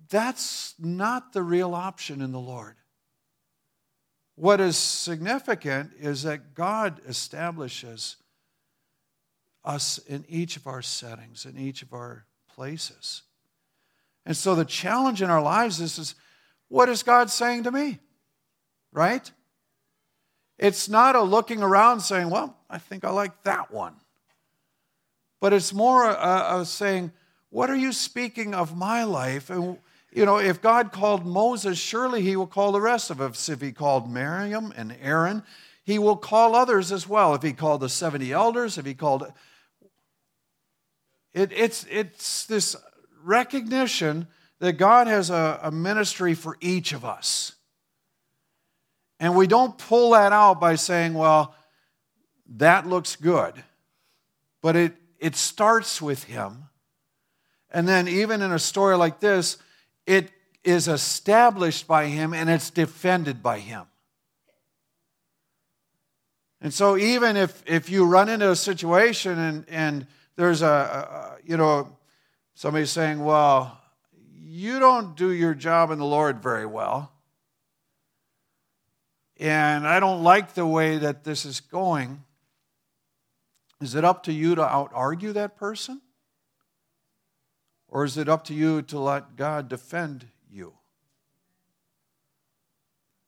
that's 0.09 0.75
not 0.79 1.33
the 1.33 1.43
real 1.43 1.75
option 1.75 2.23
in 2.23 2.33
the 2.33 2.41
Lord. 2.41 2.77
What 4.41 4.59
is 4.59 4.79
significant 4.79 5.91
is 6.01 6.23
that 6.23 6.55
God 6.55 7.03
establishes 7.07 8.17
us 9.67 9.99
in 9.99 10.25
each 10.31 10.57
of 10.57 10.67
our 10.67 10.81
settings, 10.81 11.45
in 11.45 11.59
each 11.59 11.83
of 11.83 11.93
our 11.93 12.25
places. 12.49 13.21
And 14.25 14.35
so 14.35 14.55
the 14.55 14.65
challenge 14.65 15.21
in 15.21 15.29
our 15.29 15.43
lives 15.43 15.79
is, 15.79 15.99
is 15.99 16.15
what 16.69 16.89
is 16.89 17.03
God 17.03 17.29
saying 17.29 17.65
to 17.65 17.71
me? 17.71 17.99
Right? 18.95 19.31
It's 20.59 20.89
not 20.89 21.17
a 21.17 21.23
looking 21.23 21.63
around 21.63 22.01
saying, 22.01 22.31
well, 22.31 22.57
I 22.71 22.79
think 22.79 23.05
I 23.05 23.11
like 23.11 23.43
that 23.43 23.71
one. 23.71 23.97
But 25.43 25.53
it's 25.53 25.75
more 25.75 26.09
a 26.09 26.65
saying, 26.65 27.13
what 27.51 27.69
are 27.69 27.77
you 27.77 27.93
speaking 27.93 28.55
of 28.55 28.75
my 28.75 29.05
life? 29.05 29.51
And, 29.51 29.77
you 30.13 30.27
know, 30.27 30.39
if 30.39 30.61
God 30.61 30.93
called 30.93 31.25
Moses, 31.25 31.79
surely 31.79 32.23
he 32.23 32.35
will 32.37 32.47
call 32.47 32.73
the 32.73 32.81
rest 32.81 33.11
of 33.11 33.21
us. 33.21 33.49
If 33.49 33.61
he 33.61 33.73
called 33.73 34.11
Miriam 34.11 34.73
and 34.77 34.97
Aaron, 35.01 35.45
he 35.85 35.99
will 35.99 36.17
call 36.17 36.57
others 36.57 36.91
as 36.91 37.09
well. 37.09 37.35
If 37.35 37.43
he 37.43 37.53
called 37.53 37.81
the 37.81 37.89
70 37.89 38.33
elders, 38.33 38.77
if 38.77 38.85
he 38.85 38.95
called. 38.95 39.33
It, 41.33 41.53
it's, 41.53 41.87
it's 41.89 42.47
this 42.47 42.75
recognition 43.23 44.27
that 44.59 44.73
God 44.75 45.07
has 45.07 45.31
a, 45.31 45.61
a 45.63 45.71
ministry 45.71 46.35
for 46.35 46.57
each 46.61 46.93
of 46.93 47.05
us. 47.05 47.55
And 49.21 49.37
we 49.37 49.47
don't 49.47 49.77
pull 49.77 50.11
that 50.13 50.33
out 50.33 50.61
by 50.61 50.75
saying, 50.75 51.15
well, 51.15 51.55
that 52.57 52.87
looks 52.87 53.17
good. 53.17 53.63
But 54.63 54.77
it, 54.77 54.97
it 55.19 55.37
starts 55.37 56.03
with 56.03 56.25
Him. 56.25 56.65
And 57.71 57.87
then, 57.87 58.09
even 58.09 58.43
in 58.43 58.51
a 58.51 58.59
story 58.59 58.97
like 58.97 59.21
this, 59.21 59.57
it 60.11 60.33
is 60.65 60.89
established 60.89 61.87
by 61.87 62.07
Him 62.07 62.35
and 62.35 62.51
it's 62.51 62.71
defended 62.71 63.43
by 63.43 63.61
Him. 63.61 63.85
And 66.61 66.75
so, 66.75 66.97
even 66.97 67.37
if, 67.37 67.63
if 67.65 67.89
you 67.89 68.05
run 68.05 68.29
into 68.29 68.51
a 68.51 68.57
situation 68.57 69.39
and, 69.39 69.65
and 69.69 70.07
there's 70.37 70.63
a, 70.63 70.67
a 70.67 71.37
you 71.47 71.57
know, 71.57 71.97
somebody 72.55 72.87
saying, 72.87 73.25
Well, 73.25 73.81
you 74.35 74.81
don't 74.81 75.17
do 75.17 75.31
your 75.31 75.55
job 75.55 75.93
in 75.93 75.99
the 75.99 76.05
Lord 76.05 76.43
very 76.43 76.67
well. 76.67 77.13
And 79.39 79.87
I 79.87 80.01
don't 80.01 80.23
like 80.23 80.55
the 80.55 80.67
way 80.67 80.99
that 80.99 81.25
this 81.25 81.47
is 81.47 81.61
going. 81.61 82.25
Is 83.81 83.95
it 83.95 84.05
up 84.05 84.25
to 84.25 84.33
you 84.33 84.57
to 84.57 84.63
out 84.63 84.91
argue 84.93 85.33
that 85.33 85.57
person? 85.57 86.03
Or 87.91 88.05
is 88.05 88.17
it 88.17 88.29
up 88.29 88.45
to 88.45 88.55
you 88.55 88.83
to 88.83 88.99
let 88.99 89.37
God 89.37 89.69
defend 89.69 90.27
you? 90.51 90.75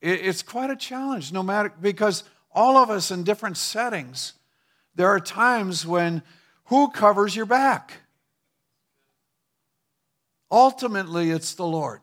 It's 0.01 0.42
quite 0.42 0.70
a 0.70 0.77
challenge, 0.77 1.33
no 1.33 1.42
matter, 1.42 1.72
because 1.81 2.25
all 2.53 2.77
of 2.77 2.90
us 2.90 3.11
in 3.11 3.22
different 3.22 3.57
settings, 3.57 4.35
there 4.94 5.09
are 5.09 5.20
times 5.20 5.87
when 5.87 6.22
who 6.66 6.90
covers 6.90 7.37
your 7.37 7.46
back? 7.46 7.92
Ultimately, 10.51 11.31
it's 11.31 11.55
the 11.55 11.66
Lord. 11.66 12.01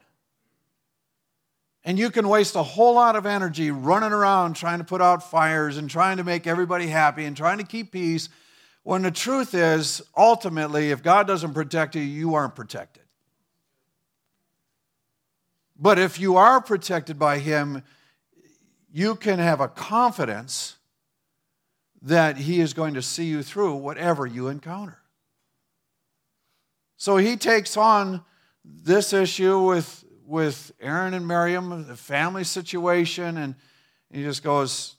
And 1.84 1.98
you 1.98 2.10
can 2.10 2.28
waste 2.28 2.56
a 2.56 2.64
whole 2.64 2.96
lot 2.96 3.16
of 3.16 3.26
energy 3.26 3.72
running 3.72 4.12
around 4.12 4.56
trying 4.56 4.80
to 4.80 4.84
put 4.84 5.02
out 5.02 5.30
fires 5.30 5.78
and 5.78 5.90
trying 5.90 6.18
to 6.18 6.24
make 6.24 6.46
everybody 6.46 6.88
happy 6.88 7.26
and 7.26 7.36
trying 7.36 7.58
to 7.58 7.64
keep 7.64 7.92
peace 7.92 8.30
when 8.84 9.02
the 9.02 9.12
truth 9.12 9.54
is, 9.54 10.02
ultimately, 10.16 10.92
if 10.92 11.04
God 11.04 11.28
doesn't 11.28 11.54
protect 11.54 11.96
you, 11.96 12.02
you 12.02 12.36
aren't 12.36 12.56
protected. 12.56 13.04
But 15.78 16.00
if 16.00 16.20
you 16.20 16.38
are 16.38 16.62
protected 16.62 17.20
by 17.20 17.40
Him, 17.40 17.84
you 18.92 19.16
can 19.16 19.40
have 19.40 19.62
a 19.62 19.68
confidence 19.68 20.78
that 22.02 22.38
He 22.38 22.60
is 22.60 22.74
going 22.74 22.94
to 22.96 23.02
see 23.02 23.26
you 23.26 23.44
through 23.44 23.76
whatever 23.76 24.26
you 24.26 24.48
encounter. 24.48 25.00
So 26.98 27.18
He 27.18 27.38
takes 27.38 27.78
on 27.78 28.24
this 28.66 29.14
issue 29.14 29.60
with, 29.60 30.04
with 30.26 30.72
Aaron 30.82 31.14
and 31.14 31.28
Miriam, 31.28 31.88
the 31.88 31.96
family 31.96 32.44
situation, 32.44 33.38
and 33.38 33.56
he 34.12 34.24
just 34.24 34.44
goes, 34.44 34.96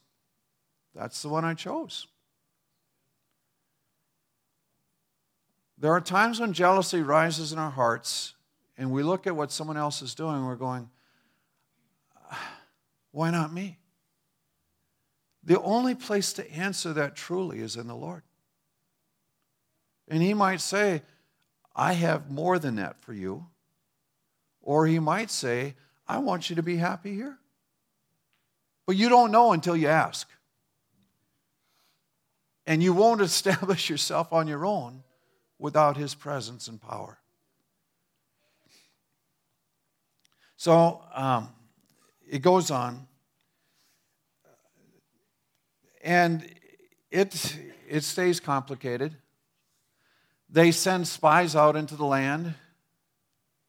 That's 0.95 1.23
the 1.23 1.29
one 1.29 1.45
I 1.45 1.55
chose. 1.55 2.07
There 5.81 5.93
are 5.93 6.01
times 6.01 6.39
when 6.39 6.53
jealousy 6.53 7.01
rises 7.01 7.53
in 7.53 7.59
our 7.59 7.71
hearts, 7.71 8.35
and 8.77 8.93
we 8.93 9.03
look 9.03 9.27
at 9.27 9.35
what 9.35 9.51
someone 9.51 9.79
else 9.79 10.03
is 10.03 10.15
doing, 10.15 10.45
we're 10.45 10.55
going, 10.55 10.91
ah, 12.31 12.53
Why 13.13 13.31
not 13.31 13.53
me? 13.53 13.79
The 15.43 15.61
only 15.63 15.95
place 15.95 16.35
to 16.35 16.53
answer 16.53 16.93
that 16.93 17.17
truly 17.17 17.61
is 17.61 17.77
in 17.77 17.87
the 17.87 17.97
Lord. 17.97 18.23
And 20.07 20.23
He 20.23 20.35
might 20.35 20.61
say, 20.61 21.01
I 21.75 21.95
have 21.95 22.31
more 22.31 22.59
than 22.59 22.77
that 22.77 23.01
for 23.03 23.15
you. 23.15 23.47
Or 24.61 24.87
he 24.87 24.99
might 24.99 25.31
say, 25.31 25.77
I 26.07 26.19
want 26.19 26.51
you 26.51 26.57
to 26.57 26.63
be 26.63 26.77
happy 26.77 27.15
here. 27.15 27.39
But 28.87 28.97
you 28.97 29.09
don't 29.09 29.31
know 29.31 29.53
until 29.53 29.77
you 29.77 29.89
ask. 29.89 30.29
And 32.67 32.83
you 32.83 32.93
won't 32.93 33.21
establish 33.23 33.89
yourself 33.89 34.33
on 34.33 34.47
your 34.47 34.67
own 34.67 35.03
without 35.61 35.97
his 35.97 36.15
presence 36.15 36.67
and 36.67 36.81
power. 36.81 37.19
So 40.57 41.03
um, 41.15 41.51
it 42.29 42.41
goes 42.41 42.71
on. 42.71 43.07
And 46.03 46.49
it, 47.11 47.57
it 47.89 48.03
stays 48.03 48.41
complicated. 48.41 49.15
They 50.49 50.73
send 50.73 51.07
spies 51.07 51.55
out 51.55 51.77
into 51.77 51.95
the 51.95 52.05
land 52.05 52.55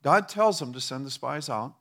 God 0.03 0.27
tells 0.27 0.59
them 0.59 0.73
to 0.73 0.81
send 0.81 1.05
the 1.05 1.11
spies 1.11 1.49
out. 1.49 1.75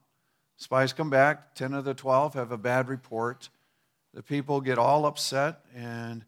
Spies 0.57 0.93
come 0.93 1.09
back, 1.09 1.55
10 1.55 1.73
of 1.73 1.85
the 1.85 1.95
12 1.95 2.35
have 2.35 2.53
a 2.53 2.59
bad 2.59 2.89
report. 2.89 3.49
The 4.13 4.23
people 4.23 4.61
get 4.61 4.79
all 4.79 5.07
upset 5.07 5.61
and, 5.75 6.25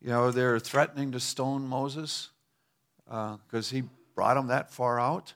you 0.00 0.08
know, 0.08 0.30
they're 0.30 0.58
threatening 0.58 1.12
to 1.12 1.20
stone 1.20 1.66
Moses 1.66 2.30
because 3.46 3.72
uh, 3.72 3.76
he 3.76 3.82
brought 4.14 4.34
them 4.34 4.48
that 4.48 4.70
far 4.70 4.98
out. 4.98 5.34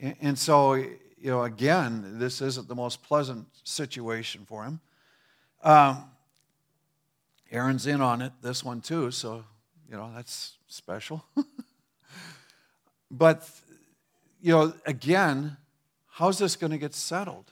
And, 0.00 0.16
and 0.20 0.38
so 0.38 0.74
you 1.20 1.30
know, 1.30 1.42
again, 1.42 2.18
this 2.18 2.40
isn't 2.40 2.68
the 2.68 2.74
most 2.74 3.02
pleasant 3.02 3.46
situation 3.64 4.44
for 4.46 4.64
him. 4.64 4.80
Um, 5.62 6.04
Aaron's 7.50 7.86
in 7.86 8.00
on 8.00 8.22
it, 8.22 8.32
this 8.42 8.62
one 8.62 8.80
too, 8.80 9.10
so, 9.10 9.44
you 9.90 9.96
know, 9.96 10.10
that's 10.14 10.58
special. 10.68 11.24
but, 13.10 13.48
you 14.40 14.52
know, 14.52 14.72
again, 14.86 15.56
how's 16.06 16.38
this 16.38 16.56
going 16.56 16.70
to 16.70 16.78
get 16.78 16.94
settled? 16.94 17.50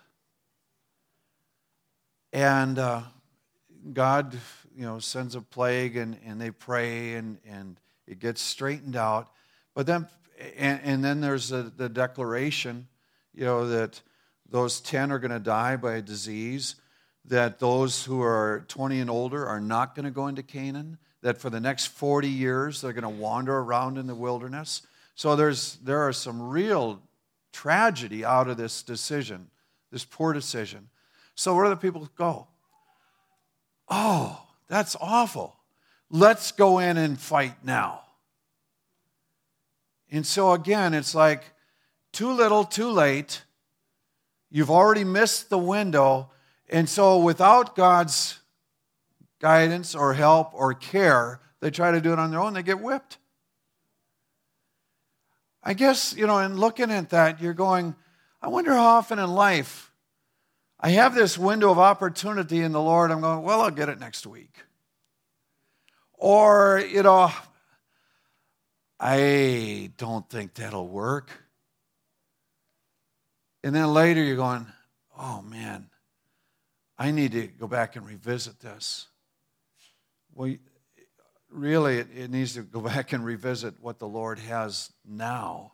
And 2.32 2.78
uh, 2.78 3.02
God, 3.92 4.36
you 4.76 4.84
know, 4.84 4.98
sends 4.98 5.34
a 5.34 5.40
plague 5.40 5.96
and, 5.96 6.18
and 6.24 6.40
they 6.40 6.50
pray 6.50 7.14
and, 7.14 7.38
and 7.48 7.80
it 8.06 8.20
gets 8.20 8.42
straightened 8.42 8.96
out. 8.96 9.30
But 9.76 9.86
then, 9.86 10.08
and, 10.56 10.80
and 10.82 11.04
then 11.04 11.20
there's 11.20 11.52
a, 11.52 11.64
the 11.64 11.90
declaration, 11.90 12.88
you 13.34 13.44
know, 13.44 13.68
that 13.68 14.00
those 14.48 14.80
10 14.80 15.12
are 15.12 15.18
going 15.18 15.30
to 15.30 15.38
die 15.38 15.76
by 15.76 16.00
disease, 16.00 16.76
that 17.26 17.58
those 17.58 18.02
who 18.02 18.22
are 18.22 18.64
20 18.68 19.00
and 19.00 19.10
older 19.10 19.46
are 19.46 19.60
not 19.60 19.94
going 19.94 20.06
to 20.06 20.10
go 20.10 20.28
into 20.28 20.42
Canaan, 20.42 20.96
that 21.20 21.36
for 21.36 21.50
the 21.50 21.60
next 21.60 21.88
40 21.88 22.26
years 22.26 22.80
they're 22.80 22.94
going 22.94 23.02
to 23.02 23.08
wander 23.10 23.58
around 23.58 23.98
in 23.98 24.06
the 24.06 24.14
wilderness. 24.14 24.80
So 25.14 25.36
there's, 25.36 25.76
there 25.76 26.00
are 26.00 26.12
some 26.12 26.40
real 26.42 27.02
tragedy 27.52 28.24
out 28.24 28.48
of 28.48 28.56
this 28.56 28.82
decision, 28.82 29.50
this 29.92 30.06
poor 30.06 30.32
decision. 30.32 30.88
So 31.34 31.54
where 31.54 31.64
do 31.64 31.70
the 31.70 31.76
people 31.76 32.08
go? 32.16 32.46
Oh, 33.90 34.42
that's 34.68 34.96
awful. 35.02 35.54
Let's 36.10 36.50
go 36.52 36.78
in 36.78 36.96
and 36.96 37.20
fight 37.20 37.62
now. 37.62 38.05
And 40.10 40.26
so 40.26 40.52
again, 40.52 40.94
it's 40.94 41.14
like 41.14 41.42
too 42.12 42.32
little, 42.32 42.64
too 42.64 42.90
late. 42.90 43.42
You've 44.50 44.70
already 44.70 45.04
missed 45.04 45.50
the 45.50 45.58
window. 45.58 46.30
And 46.68 46.88
so 46.88 47.18
without 47.18 47.76
God's 47.76 48.40
guidance 49.40 49.94
or 49.94 50.14
help 50.14 50.52
or 50.54 50.74
care, 50.74 51.40
they 51.60 51.70
try 51.70 51.90
to 51.90 52.00
do 52.00 52.12
it 52.12 52.18
on 52.18 52.30
their 52.30 52.40
own, 52.40 52.54
they 52.54 52.62
get 52.62 52.80
whipped. 52.80 53.18
I 55.62 55.74
guess, 55.74 56.14
you 56.16 56.26
know, 56.26 56.38
in 56.38 56.56
looking 56.56 56.92
at 56.92 57.10
that, 57.10 57.40
you're 57.40 57.52
going, 57.52 57.96
I 58.40 58.48
wonder 58.48 58.72
how 58.72 58.84
often 58.84 59.18
in 59.18 59.30
life 59.30 59.90
I 60.78 60.90
have 60.90 61.14
this 61.14 61.36
window 61.36 61.70
of 61.70 61.78
opportunity 61.78 62.60
in 62.60 62.72
the 62.72 62.80
Lord. 62.80 63.10
I'm 63.10 63.20
going, 63.20 63.42
well, 63.42 63.62
I'll 63.62 63.70
get 63.70 63.88
it 63.88 63.98
next 63.98 64.26
week. 64.26 64.54
Or, 66.12 66.82
you 66.88 67.02
know, 67.02 67.32
I 68.98 69.90
don't 69.98 70.28
think 70.28 70.54
that'll 70.54 70.88
work. 70.88 71.30
And 73.62 73.74
then 73.74 73.92
later 73.92 74.22
you're 74.22 74.36
going, 74.36 74.66
oh 75.18 75.42
man, 75.42 75.90
I 76.98 77.10
need 77.10 77.32
to 77.32 77.46
go 77.46 77.66
back 77.66 77.96
and 77.96 78.06
revisit 78.06 78.60
this. 78.60 79.08
Well, 80.34 80.54
really, 81.50 81.98
it, 81.98 82.08
it 82.16 82.30
needs 82.30 82.54
to 82.54 82.62
go 82.62 82.80
back 82.92 83.12
and 83.12 83.24
revisit 83.24 83.74
what 83.80 83.98
the 83.98 84.08
Lord 84.08 84.38
has 84.38 84.92
now. 85.04 85.72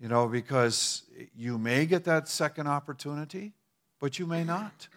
You 0.00 0.08
know, 0.08 0.26
because 0.26 1.02
you 1.36 1.58
may 1.58 1.86
get 1.86 2.04
that 2.04 2.28
second 2.28 2.66
opportunity, 2.66 3.52
but 4.00 4.18
you 4.18 4.26
may 4.26 4.42
not. 4.42 4.88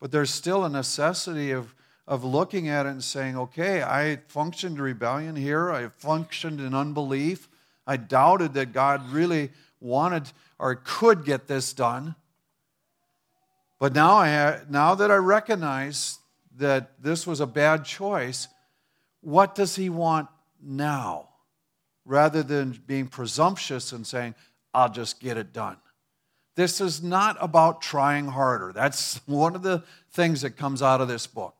But 0.00 0.10
there's 0.10 0.30
still 0.30 0.64
a 0.64 0.68
necessity 0.68 1.52
of 1.52 1.74
of 2.08 2.24
looking 2.24 2.70
at 2.70 2.86
it 2.86 2.88
and 2.88 3.04
saying, 3.04 3.36
okay, 3.36 3.82
I 3.82 4.16
functioned 4.28 4.80
rebellion 4.80 5.36
here, 5.36 5.70
I 5.70 5.88
functioned 5.88 6.58
in 6.58 6.74
unbelief, 6.74 7.48
I 7.86 7.98
doubted 7.98 8.54
that 8.54 8.72
God 8.72 9.10
really 9.10 9.50
wanted 9.78 10.32
or 10.58 10.74
could 10.74 11.26
get 11.26 11.46
this 11.46 11.74
done. 11.74 12.14
But 13.78 13.94
now, 13.94 14.14
I 14.14 14.60
now 14.68 14.94
that 14.94 15.10
I 15.10 15.16
recognize 15.16 16.18
that 16.56 17.00
this 17.00 17.26
was 17.26 17.40
a 17.40 17.46
bad 17.46 17.84
choice, 17.84 18.48
what 19.20 19.54
does 19.54 19.76
He 19.76 19.90
want 19.90 20.28
now? 20.60 21.28
Rather 22.06 22.42
than 22.42 22.80
being 22.86 23.06
presumptuous 23.06 23.92
and 23.92 24.06
saying, 24.06 24.34
I'll 24.72 24.90
just 24.90 25.20
get 25.20 25.36
it 25.36 25.52
done. 25.52 25.76
This 26.56 26.80
is 26.80 27.02
not 27.02 27.36
about 27.38 27.82
trying 27.82 28.28
harder. 28.28 28.72
That's 28.72 29.20
one 29.26 29.54
of 29.54 29.62
the 29.62 29.84
things 30.10 30.40
that 30.40 30.52
comes 30.52 30.80
out 30.80 31.02
of 31.02 31.08
this 31.08 31.26
book. 31.26 31.57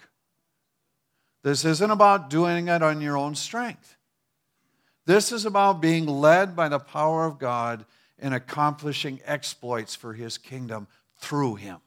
This 1.43 1.65
isn't 1.65 1.91
about 1.91 2.31
doing 2.31 2.69
it 2.69 2.83
on 2.83 3.01
your 3.01 3.17
own 3.17 3.35
strength. 3.35 3.97
This 5.07 5.33
is 5.33 5.47
about 5.47 5.81
being 5.81 6.07
led 6.07 6.55
by 6.55 6.69
the 6.69 6.79
power 6.79 7.25
of 7.25 7.39
God 7.39 7.87
in 8.19 8.33
accomplishing 8.33 9.21
exploits 9.25 9.95
for 9.95 10.13
his 10.13 10.37
kingdom 10.37 10.87
through 11.19 11.55
him. 11.55 11.79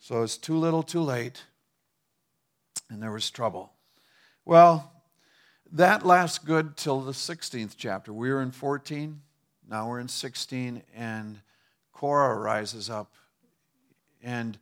So 0.00 0.22
it's 0.22 0.36
too 0.36 0.58
little, 0.58 0.82
too 0.82 1.00
late, 1.00 1.44
and 2.90 3.02
there 3.02 3.12
was 3.12 3.30
trouble. 3.30 3.72
Well, 4.44 4.92
that 5.72 6.04
lasts 6.04 6.38
good 6.38 6.76
till 6.76 7.00
the 7.00 7.12
16th 7.12 7.74
chapter. 7.76 8.12
We 8.12 8.30
were 8.30 8.42
in 8.42 8.50
14, 8.50 9.22
now 9.68 9.88
we're 9.88 10.00
in 10.00 10.08
16, 10.08 10.82
and 10.94 11.40
Korah 11.92 12.38
rises 12.38 12.90
up. 12.90 13.14
And 14.22 14.58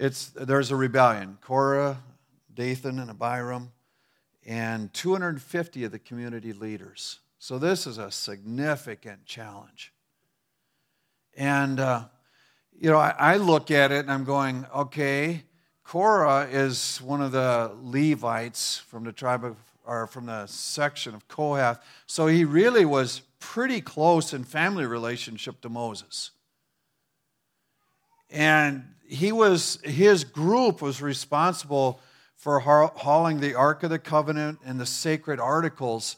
it's, 0.00 0.28
there's 0.30 0.70
a 0.70 0.76
rebellion. 0.76 1.36
Korah, 1.42 1.98
Dathan, 2.54 2.98
and 2.98 3.10
Abiram, 3.10 3.70
and 4.46 4.92
250 4.94 5.84
of 5.84 5.92
the 5.92 5.98
community 5.98 6.54
leaders. 6.54 7.20
So 7.38 7.58
this 7.58 7.86
is 7.86 7.98
a 7.98 8.10
significant 8.10 9.26
challenge. 9.26 9.92
And, 11.36 11.78
uh, 11.78 12.04
you 12.78 12.90
know, 12.90 12.96
I, 12.96 13.14
I 13.18 13.36
look 13.36 13.70
at 13.70 13.92
it 13.92 14.00
and 14.00 14.10
I'm 14.10 14.24
going, 14.24 14.64
okay, 14.74 15.42
Korah 15.84 16.48
is 16.50 16.98
one 17.02 17.20
of 17.20 17.32
the 17.32 17.70
Levites 17.82 18.78
from 18.78 19.04
the 19.04 19.12
tribe 19.12 19.44
of, 19.44 19.56
or 19.84 20.06
from 20.06 20.24
the 20.26 20.46
section 20.46 21.14
of 21.14 21.28
Kohath. 21.28 21.78
So 22.06 22.26
he 22.26 22.46
really 22.46 22.86
was 22.86 23.20
pretty 23.38 23.82
close 23.82 24.32
in 24.32 24.44
family 24.44 24.86
relationship 24.86 25.60
to 25.60 25.68
Moses. 25.68 26.30
And 28.30 28.84
he 29.10 29.32
was, 29.32 29.80
his 29.82 30.22
group 30.22 30.80
was 30.80 31.02
responsible 31.02 32.00
for 32.36 32.60
hauling 32.60 33.40
the 33.40 33.54
Ark 33.54 33.82
of 33.82 33.90
the 33.90 33.98
Covenant 33.98 34.60
and 34.64 34.80
the 34.80 34.86
sacred 34.86 35.40
articles 35.40 36.16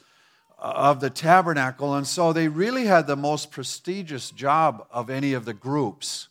uh, 0.59 0.73
of 0.77 1.01
the 1.01 1.09
tabernacle. 1.09 1.95
And 1.95 2.07
so 2.07 2.33
they 2.33 2.49
really 2.49 2.85
had 2.85 3.07
the 3.07 3.17
most 3.17 3.51
prestigious 3.51 4.31
job 4.31 4.87
of 4.91 5.09
any 5.09 5.33
of 5.33 5.47
the 5.47 5.55
groups. 5.55 6.29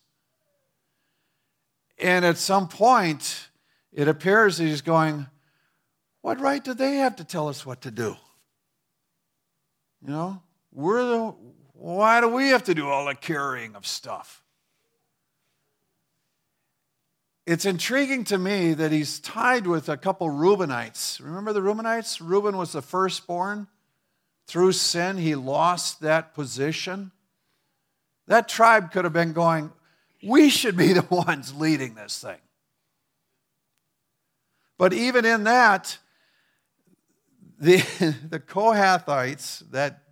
And 1.97 2.23
at 2.23 2.37
some 2.37 2.67
point, 2.67 3.49
it 3.91 4.07
appears 4.07 4.57
that 4.57 4.65
he's 4.65 4.81
going, 4.81 5.25
What 6.21 6.39
right 6.39 6.63
do 6.63 6.75
they 6.75 6.97
have 6.97 7.15
to 7.17 7.23
tell 7.23 7.47
us 7.47 7.65
what 7.65 7.81
to 7.81 7.91
do? 7.91 8.15
You 10.05 10.13
know, 10.13 10.41
we're 10.71 11.03
the, 11.03 11.35
why 11.73 12.21
do 12.21 12.29
we 12.29 12.49
have 12.49 12.63
to 12.65 12.75
do 12.75 12.87
all 12.87 13.05
the 13.05 13.15
carrying 13.15 13.75
of 13.75 13.85
stuff? 13.87 14.40
It's 17.51 17.65
intriguing 17.65 18.23
to 18.25 18.37
me 18.37 18.73
that 18.73 18.93
he's 18.93 19.19
tied 19.19 19.67
with 19.67 19.89
a 19.89 19.97
couple 19.97 20.29
Reubenites. 20.29 21.21
Remember 21.21 21.51
the 21.51 21.59
Reubenites? 21.59 22.21
Reuben 22.25 22.55
was 22.55 22.71
the 22.71 22.81
firstborn. 22.81 23.67
Through 24.47 24.71
sin, 24.71 25.17
he 25.17 25.35
lost 25.35 25.99
that 25.99 26.33
position. 26.33 27.11
That 28.27 28.47
tribe 28.47 28.93
could 28.93 29.03
have 29.03 29.11
been 29.11 29.33
going, 29.33 29.69
we 30.23 30.49
should 30.49 30.77
be 30.77 30.93
the 30.93 31.01
ones 31.09 31.53
leading 31.53 31.93
this 31.93 32.19
thing. 32.19 32.39
But 34.77 34.93
even 34.93 35.25
in 35.25 35.43
that, 35.43 35.97
the, 37.59 37.77
the 38.29 38.39
Kohathites, 38.39 39.69
that 39.71 40.03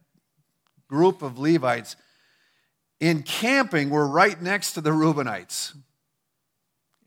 group 0.89 1.21
of 1.21 1.39
Levites, 1.39 1.95
in 2.99 3.23
camping 3.23 3.91
were 3.91 4.05
right 4.05 4.41
next 4.41 4.73
to 4.73 4.81
the 4.81 4.89
Reubenites. 4.89 5.73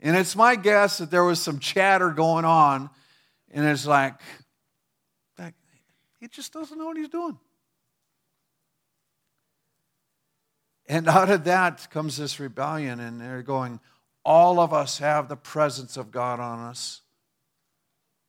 And 0.03 0.17
it's 0.17 0.35
my 0.35 0.57
guess 0.57 0.99
that 0.99 1.11
there 1.13 1.25
was 1.25 1.41
some 1.41 1.61
chatter 1.61 2.11
going 2.11 2.45
on, 2.45 2.91
and 3.53 3.65
it's 3.65 3.87
like, 3.87 4.15
he 6.21 6.29
just 6.29 6.53
doesn't 6.53 6.79
know 6.79 6.87
what 6.87 6.97
he's 6.97 7.09
doing. 7.09 7.37
And 10.89 11.09
out 11.09 11.31
of 11.31 11.45
that 11.45 11.89
comes 11.91 12.17
this 12.17 12.39
rebellion, 12.39 13.01
and 13.01 13.21
they're 13.21 13.43
going, 13.43 13.81
all 14.25 14.61
of 14.61 14.73
us 14.73 14.99
have 14.99 15.29
the 15.29 15.37
presence 15.37 15.97
of 15.97 16.11
God 16.11 16.39
on 16.39 16.61
us. 16.61 17.01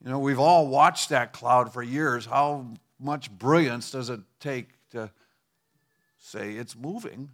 You 0.04 0.10
know, 0.10 0.20
we've 0.20 0.40
all 0.40 0.68
watched 0.68 1.10
that 1.10 1.34
cloud 1.34 1.72
for 1.72 1.84
years. 1.84 2.26
How 2.26 2.68
much 3.00 3.30
brilliance 3.32 3.92
does 3.92 4.10
it 4.10 4.22
take 4.40 4.70
to 4.92 5.12
say 6.18 6.54
it's 6.54 6.76
moving? 6.76 7.30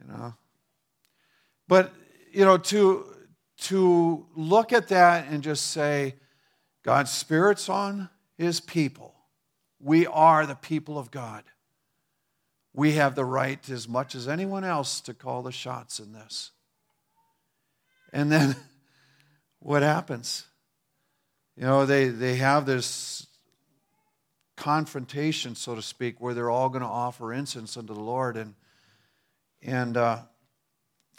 You 0.00 0.12
know? 0.12 0.34
But 1.66 1.92
you 2.32 2.44
know, 2.44 2.56
to, 2.56 3.06
to 3.58 4.26
look 4.34 4.72
at 4.72 4.88
that 4.88 5.28
and 5.28 5.42
just 5.42 5.70
say, 5.70 6.14
God's 6.82 7.10
Spirit's 7.10 7.68
on 7.68 8.08
his 8.36 8.60
people. 8.60 9.14
We 9.78 10.06
are 10.06 10.46
the 10.46 10.54
people 10.54 10.98
of 10.98 11.10
God. 11.10 11.44
We 12.72 12.92
have 12.92 13.14
the 13.14 13.24
right, 13.24 13.68
as 13.68 13.88
much 13.88 14.14
as 14.14 14.28
anyone 14.28 14.64
else, 14.64 15.00
to 15.02 15.14
call 15.14 15.42
the 15.42 15.52
shots 15.52 15.98
in 15.98 16.12
this. 16.12 16.52
And 18.12 18.30
then 18.30 18.56
what 19.58 19.82
happens? 19.82 20.46
You 21.56 21.64
know, 21.64 21.84
they, 21.84 22.08
they 22.08 22.36
have 22.36 22.64
this 22.64 23.26
confrontation, 24.56 25.54
so 25.54 25.74
to 25.74 25.82
speak, 25.82 26.20
where 26.20 26.32
they're 26.32 26.50
all 26.50 26.68
going 26.68 26.82
to 26.82 26.88
offer 26.88 27.32
incense 27.32 27.76
unto 27.76 27.92
the 27.92 28.00
Lord. 28.00 28.36
And, 28.36 28.54
and 29.62 29.96
uh, 29.96 30.20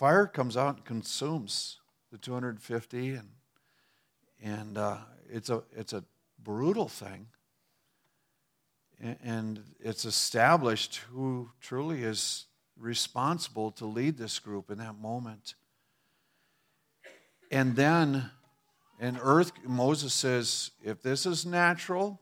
fire 0.02 0.26
comes 0.26 0.58
out 0.58 0.78
and 0.78 0.84
consumes 0.84 1.78
the 2.12 2.18
250. 2.18 3.10
And, 3.10 3.30
and 4.42 4.76
uh, 4.76 4.98
it's, 5.30 5.52
a, 5.52 5.62
it's 5.78 5.94
a 5.94 6.04
brutal 6.44 6.88
thing. 6.88 7.28
And 9.00 9.64
it's 9.80 10.06
established 10.06 11.02
who 11.12 11.52
truly 11.62 12.02
is 12.02 12.48
responsible 12.80 13.70
to 13.74 13.86
lead 13.86 14.18
this 14.18 14.40
group 14.40 14.72
in 14.72 14.80
that 14.80 14.98
moment. 15.00 15.54
And 17.52 17.76
then 17.76 18.32
in 19.00 19.20
earth, 19.22 19.52
Moses 19.64 20.16
says, 20.16 20.72
if 20.84 21.04
this 21.04 21.28
is 21.28 21.46
natural, 21.46 22.20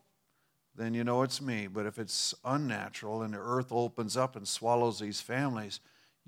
then 0.75 0.93
you 0.93 1.05
know 1.05 1.23
it's 1.23 1.41
me. 1.41 1.67
But 1.67 1.85
if 1.85 1.97
it's 1.97 2.35
unnatural 2.43 3.21
and 3.21 3.33
the 3.33 3.39
earth 3.39 3.67
opens 3.71 4.17
up 4.17 4.35
and 4.35 4.45
swallows 4.45 4.99
these 4.99 5.21
families, 5.21 5.79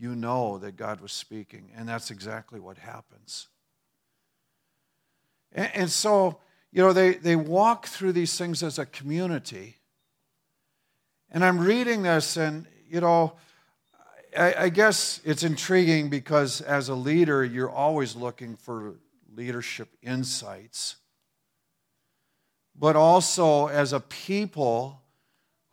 you 0.02 0.16
know 0.16 0.58
that 0.58 0.76
God 0.76 1.00
was 1.00 1.12
speaking. 1.12 1.70
And 1.76 1.88
that's 1.88 2.10
exactly 2.10 2.60
what 2.60 2.78
happens. 2.78 3.48
And, 5.52 5.70
and 5.76 5.90
so, 5.90 6.40
you 6.72 6.82
know, 6.82 6.94
they, 6.94 7.14
they 7.14 7.36
walk 7.36 7.86
through 7.86 8.14
these 8.14 8.38
things 8.38 8.64
as 8.64 8.80
a 8.80 8.86
community. 8.86 9.78
And 11.30 11.46
I'm 11.46 11.60
reading 11.60 12.04
this, 12.04 12.36
and, 12.36 12.66
you 12.90 13.00
know, 13.00 13.34
I, 14.38 14.56
I 14.58 14.70
guess 14.70 15.22
it's 15.24 15.44
intriguing 15.44 16.10
because 16.10 16.62
as 16.62 16.90
a 16.90 16.96
leader, 16.96 17.46
you're 17.46 17.70
always 17.70 18.16
looking 18.16 18.56
for 18.56 18.96
leadership 19.34 19.90
insights 20.02 20.96
but 22.82 22.96
also 22.96 23.68
as 23.68 23.94
a 23.94 24.00
people 24.00 25.04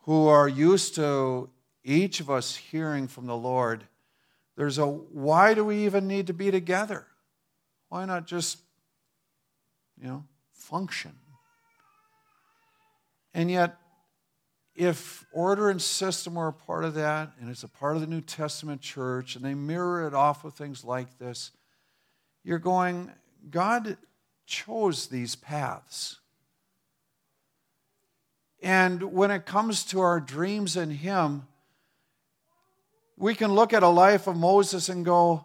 who 0.00 0.26
are 0.26 0.46
used 0.46 0.94
to 0.94 1.48
each 1.82 2.20
of 2.20 2.28
us 2.28 2.54
hearing 2.54 3.08
from 3.08 3.24
the 3.24 3.36
Lord, 3.36 3.87
there's 4.58 4.78
a 4.78 4.86
why 4.86 5.54
do 5.54 5.64
we 5.64 5.84
even 5.84 6.08
need 6.08 6.26
to 6.26 6.32
be 6.32 6.50
together? 6.50 7.06
Why 7.90 8.04
not 8.06 8.26
just, 8.26 8.58
you 9.96 10.08
know, 10.08 10.24
function? 10.52 11.12
And 13.32 13.52
yet, 13.52 13.76
if 14.74 15.24
order 15.32 15.70
and 15.70 15.80
system 15.80 16.34
were 16.34 16.48
a 16.48 16.52
part 16.52 16.84
of 16.84 16.94
that, 16.94 17.30
and 17.40 17.48
it's 17.48 17.62
a 17.62 17.68
part 17.68 17.94
of 17.94 18.00
the 18.00 18.08
New 18.08 18.20
Testament 18.20 18.80
church, 18.80 19.36
and 19.36 19.44
they 19.44 19.54
mirror 19.54 20.08
it 20.08 20.12
off 20.12 20.42
with 20.42 20.54
things 20.54 20.82
like 20.82 21.18
this, 21.20 21.52
you're 22.42 22.58
going, 22.58 23.12
God 23.48 23.96
chose 24.44 25.06
these 25.06 25.36
paths. 25.36 26.18
And 28.60 29.12
when 29.12 29.30
it 29.30 29.46
comes 29.46 29.84
to 29.84 30.00
our 30.00 30.18
dreams 30.18 30.76
in 30.76 30.90
Him, 30.90 31.46
we 33.18 33.34
can 33.34 33.52
look 33.52 33.72
at 33.72 33.82
a 33.82 33.88
life 33.88 34.28
of 34.28 34.36
Moses 34.36 34.88
and 34.88 35.04
go, 35.04 35.44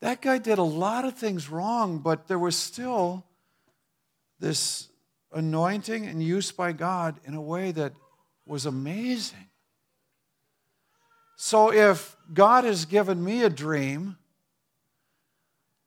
that 0.00 0.20
guy 0.20 0.38
did 0.38 0.58
a 0.58 0.64
lot 0.64 1.04
of 1.04 1.14
things 1.14 1.48
wrong, 1.48 1.98
but 1.98 2.26
there 2.26 2.38
was 2.38 2.56
still 2.56 3.24
this 4.40 4.88
anointing 5.32 6.06
and 6.06 6.22
use 6.22 6.50
by 6.50 6.72
God 6.72 7.18
in 7.24 7.34
a 7.34 7.40
way 7.40 7.70
that 7.72 7.92
was 8.46 8.66
amazing. 8.66 9.48
So 11.36 11.72
if 11.72 12.16
God 12.32 12.64
has 12.64 12.84
given 12.84 13.22
me 13.22 13.42
a 13.42 13.50
dream, 13.50 14.16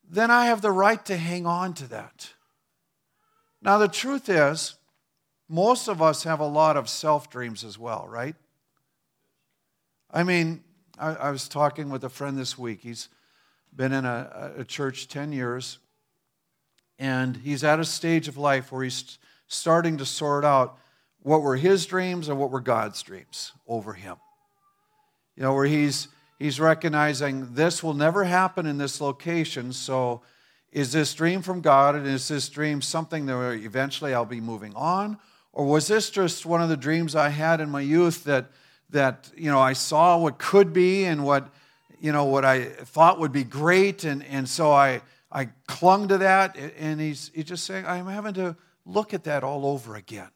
then 0.09 0.31
I 0.31 0.45
have 0.45 0.61
the 0.61 0.71
right 0.71 1.03
to 1.05 1.17
hang 1.17 1.45
on 1.45 1.73
to 1.75 1.87
that. 1.89 2.29
Now, 3.61 3.77
the 3.77 3.87
truth 3.87 4.29
is, 4.29 4.75
most 5.49 5.87
of 5.87 6.01
us 6.01 6.23
have 6.23 6.39
a 6.39 6.47
lot 6.47 6.77
of 6.77 6.87
self 6.87 7.29
dreams 7.29 7.63
as 7.63 7.77
well, 7.77 8.07
right? 8.07 8.35
I 10.11 10.23
mean, 10.23 10.63
I, 10.99 11.13
I, 11.15 11.31
was 11.31 11.47
talking 11.47 11.89
with 11.89 12.03
a 12.03 12.09
friend 12.09 12.37
this 12.37 12.57
week. 12.57 12.81
He's 12.81 13.09
been 13.75 13.93
in 13.93 14.05
a, 14.05 14.53
a 14.57 14.63
church 14.63 15.07
10 15.07 15.31
years, 15.31 15.79
and 16.97 17.37
he's 17.37 17.63
at 17.63 17.79
a 17.79 17.85
stage 17.85 18.27
of 18.27 18.37
life 18.37 18.71
where 18.71 18.83
he's 18.83 19.17
starting 19.47 19.97
to 19.97 20.05
sort 20.05 20.43
out 20.43 20.77
what 21.21 21.41
were 21.41 21.55
his 21.55 21.85
dreams 21.85 22.27
and 22.27 22.37
what 22.37 22.51
were 22.51 22.59
God's 22.59 23.01
dreams 23.01 23.53
over 23.67 23.93
him. 23.93 24.17
You 25.35 25.43
know, 25.43 25.53
where 25.53 25.65
he's 25.65 26.09
he's 26.37 26.59
recognizing 26.59 27.53
this 27.53 27.81
will 27.81 27.93
never 27.93 28.25
happen 28.25 28.65
in 28.65 28.77
this 28.77 28.99
location, 28.99 29.71
so 29.73 30.21
is 30.71 30.91
this 30.91 31.13
dream 31.13 31.41
from 31.41 31.61
God 31.61 31.95
and 31.95 32.05
is 32.05 32.27
this 32.27 32.49
dream 32.49 32.81
something 32.81 33.25
that 33.25 33.39
eventually 33.53 34.13
I'll 34.13 34.25
be 34.25 34.41
moving 34.41 34.75
on 34.75 35.17
or 35.51 35.65
was 35.65 35.87
this 35.87 36.09
just 36.09 36.45
one 36.45 36.61
of 36.61 36.69
the 36.69 36.77
dreams 36.77 37.15
I 37.15 37.29
had 37.29 37.59
in 37.59 37.69
my 37.69 37.81
youth 37.81 38.23
that, 38.25 38.51
that 38.91 39.31
you 39.35 39.51
know, 39.51 39.59
I 39.59 39.73
saw 39.73 40.17
what 40.17 40.39
could 40.39 40.73
be 40.73 41.05
and 41.05 41.23
what, 41.23 41.49
you 41.99 42.11
know, 42.11 42.25
what 42.25 42.45
I 42.45 42.65
thought 42.65 43.19
would 43.19 43.31
be 43.31 43.43
great, 43.43 44.03
and, 44.03 44.23
and 44.25 44.47
so 44.47 44.71
I, 44.71 45.01
I 45.31 45.49
clung 45.67 46.07
to 46.09 46.17
that. 46.19 46.57
And 46.77 46.99
he's, 46.99 47.31
he's 47.33 47.45
just 47.45 47.65
saying, 47.65 47.85
I'm 47.85 48.07
having 48.07 48.33
to 48.35 48.55
look 48.85 49.13
at 49.13 49.25
that 49.25 49.43
all 49.43 49.65
over 49.65 49.95
again. 49.95 50.29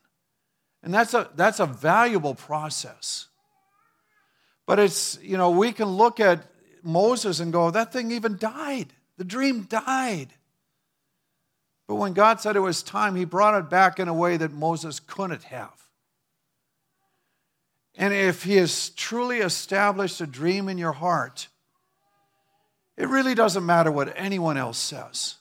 And 0.83 0.93
that's 0.93 1.13
a, 1.13 1.29
that's 1.35 1.59
a 1.59 1.65
valuable 1.65 2.35
process. 2.35 3.27
But 4.65 4.79
it's, 4.79 5.17
you 5.21 5.37
know, 5.37 5.51
we 5.51 5.71
can 5.71 5.87
look 5.87 6.19
at 6.19 6.45
Moses 6.83 7.39
and 7.39 7.51
go, 7.51 7.71
that 7.71 7.93
thing 7.93 8.11
even 8.11 8.37
died. 8.37 8.93
The 9.17 9.23
dream 9.23 9.63
died. 9.63 10.33
But 11.87 11.95
when 11.95 12.13
God 12.13 12.39
said 12.39 12.55
it 12.55 12.61
was 12.61 12.81
time, 12.83 13.15
He 13.15 13.25
brought 13.25 13.57
it 13.57 13.69
back 13.69 13.99
in 13.99 14.07
a 14.07 14.13
way 14.13 14.37
that 14.37 14.51
Moses 14.51 14.99
couldn't 14.99 15.43
have. 15.43 15.82
And 17.95 18.13
if 18.13 18.43
He 18.43 18.57
has 18.57 18.89
truly 18.89 19.39
established 19.39 20.19
a 20.21 20.27
dream 20.27 20.69
in 20.69 20.77
your 20.77 20.93
heart, 20.93 21.47
it 22.97 23.07
really 23.07 23.35
doesn't 23.35 23.65
matter 23.65 23.91
what 23.91 24.13
anyone 24.15 24.57
else 24.57 24.77
says. 24.77 25.35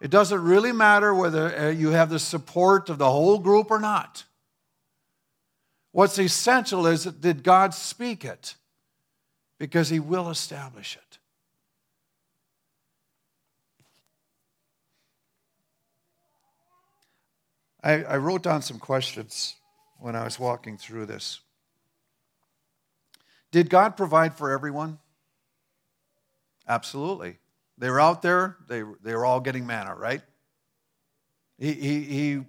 It 0.00 0.10
doesn't 0.10 0.42
really 0.42 0.72
matter 0.72 1.14
whether 1.14 1.56
uh, 1.56 1.70
you 1.70 1.90
have 1.90 2.10
the 2.10 2.18
support 2.18 2.90
of 2.90 2.98
the 2.98 3.10
whole 3.10 3.38
group 3.38 3.70
or 3.70 3.80
not. 3.80 4.24
What's 5.92 6.18
essential 6.18 6.86
is 6.86 7.04
that 7.04 7.20
did 7.20 7.42
God 7.42 7.72
speak 7.72 8.24
it? 8.24 8.56
Because 9.58 9.88
He 9.88 10.00
will 10.00 10.28
establish 10.28 10.96
it. 10.96 11.18
I, 17.82 18.02
I 18.02 18.16
wrote 18.16 18.42
down 18.42 18.62
some 18.62 18.78
questions 18.78 19.54
when 19.98 20.16
I 20.16 20.24
was 20.24 20.38
walking 20.38 20.76
through 20.76 21.06
this. 21.06 21.40
Did 23.50 23.70
God 23.70 23.96
provide 23.96 24.34
for 24.34 24.50
everyone? 24.50 24.98
Absolutely. 26.68 27.38
They 27.78 27.90
were 27.90 28.00
out 28.00 28.22
there, 28.22 28.56
they, 28.68 28.82
they 29.02 29.14
were 29.14 29.24
all 29.24 29.40
getting 29.40 29.66
manna, 29.66 29.94
right? 29.94 30.22
He, 31.58 31.72
he, 31.72 32.00
he, 32.02 32.40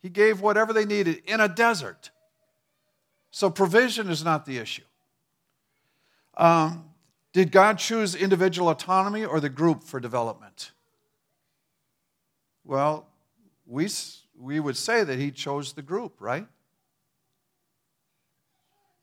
he 0.00 0.08
gave 0.08 0.40
whatever 0.40 0.72
they 0.72 0.84
needed 0.84 1.22
in 1.26 1.40
a 1.40 1.48
desert. 1.48 2.10
So 3.30 3.50
provision 3.50 4.08
is 4.08 4.24
not 4.24 4.46
the 4.46 4.58
issue. 4.58 4.82
Um, 6.36 6.84
did 7.32 7.52
God 7.52 7.78
choose 7.78 8.14
individual 8.14 8.70
autonomy 8.70 9.24
or 9.24 9.40
the 9.40 9.48
group 9.48 9.84
for 9.84 10.00
development? 10.00 10.72
Well, 12.64 13.06
we, 13.66 13.88
we 14.38 14.60
would 14.60 14.76
say 14.76 15.04
that 15.04 15.18
he 15.18 15.30
chose 15.30 15.72
the 15.72 15.82
group, 15.82 16.14
right? 16.20 16.46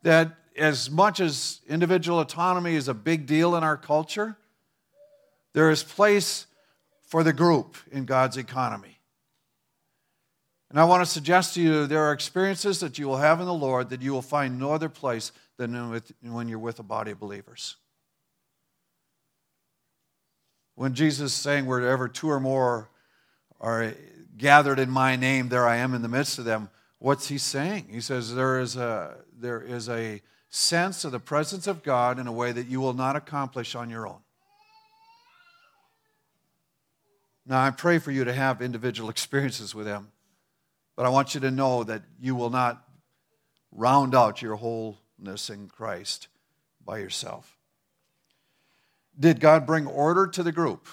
That 0.03 0.35
as 0.57 0.89
much 0.89 1.19
as 1.19 1.61
individual 1.67 2.19
autonomy 2.19 2.75
is 2.75 2.87
a 2.87 2.93
big 2.93 3.25
deal 3.25 3.55
in 3.55 3.63
our 3.63 3.77
culture, 3.77 4.37
there 5.53 5.69
is 5.69 5.83
place 5.83 6.45
for 7.07 7.23
the 7.23 7.33
group 7.33 7.77
in 7.91 8.05
God's 8.05 8.37
economy. 8.37 8.99
And 10.69 10.79
I 10.79 10.85
want 10.85 11.03
to 11.03 11.09
suggest 11.09 11.53
to 11.53 11.61
you 11.61 11.85
there 11.85 12.03
are 12.03 12.11
experiences 12.11 12.79
that 12.79 12.97
you 12.97 13.07
will 13.07 13.17
have 13.17 13.39
in 13.39 13.45
the 13.45 13.53
Lord 13.53 13.89
that 13.89 14.01
you 14.01 14.11
will 14.11 14.21
find 14.21 14.59
no 14.59 14.71
other 14.71 14.89
place 14.89 15.31
than 15.57 16.01
when 16.21 16.49
you're 16.49 16.59
with 16.59 16.79
a 16.79 16.83
body 16.83 17.11
of 17.11 17.19
believers. 17.19 17.77
When 20.75 20.93
Jesus 20.93 21.31
is 21.31 21.33
saying, 21.33 21.65
wherever 21.65 22.09
two 22.09 22.29
or 22.29 22.41
more 22.41 22.89
are 23.61 23.93
gathered 24.37 24.79
in 24.79 24.89
my 24.89 25.15
name, 25.15 25.49
there 25.49 25.67
I 25.67 25.77
am 25.77 25.93
in 25.93 26.01
the 26.01 26.07
midst 26.07 26.39
of 26.39 26.45
them. 26.45 26.69
What's 26.99 27.27
he 27.27 27.37
saying? 27.37 27.87
He 27.91 28.01
says 28.01 28.33
there 28.33 28.59
is 28.59 28.75
a, 28.75 29.15
there 29.37 29.61
is 29.61 29.89
a 29.89 30.21
sense 30.49 31.03
of 31.03 31.11
the 31.11 31.19
presence 31.19 31.67
of 31.67 31.83
God 31.83 32.19
in 32.19 32.27
a 32.27 32.31
way 32.31 32.51
that 32.51 32.67
you 32.67 32.79
will 32.81 32.93
not 32.93 33.15
accomplish 33.15 33.75
on 33.75 33.89
your 33.89 34.07
own. 34.07 34.19
Now, 37.45 37.63
I 37.63 37.69
pray 37.69 37.99
for 37.99 38.11
you 38.11 38.23
to 38.23 38.33
have 38.33 38.61
individual 38.61 39.09
experiences 39.09 39.75
with 39.75 39.85
Him. 39.85 40.11
But 40.95 41.05
I 41.05 41.09
want 41.09 41.35
you 41.35 41.41
to 41.41 41.51
know 41.51 41.83
that 41.83 42.03
you 42.19 42.35
will 42.35 42.49
not 42.49 42.81
round 43.71 44.15
out 44.15 44.41
your 44.41 44.55
wholeness 44.55 45.49
in 45.49 45.67
Christ 45.67 46.29
by 46.83 46.99
yourself. 46.99 47.57
Did 49.19 49.39
God 49.39 49.65
bring 49.65 49.87
order 49.87 50.27
to 50.27 50.43
the 50.43 50.51
group? 50.51 50.87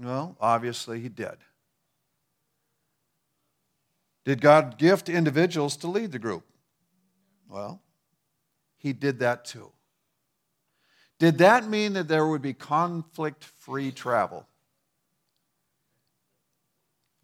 Well, 0.00 0.36
obviously 0.40 1.00
He 1.00 1.08
did. 1.08 1.36
Did 4.28 4.42
God 4.42 4.76
gift 4.76 5.08
individuals 5.08 5.74
to 5.78 5.86
lead 5.86 6.12
the 6.12 6.18
group? 6.18 6.44
Well, 7.48 7.80
He 8.76 8.92
did 8.92 9.20
that 9.20 9.46
too. 9.46 9.72
Did 11.18 11.38
that 11.38 11.66
mean 11.66 11.94
that 11.94 12.08
there 12.08 12.26
would 12.26 12.42
be 12.42 12.52
conflict 12.52 13.42
free 13.42 13.90
travel? 13.90 14.46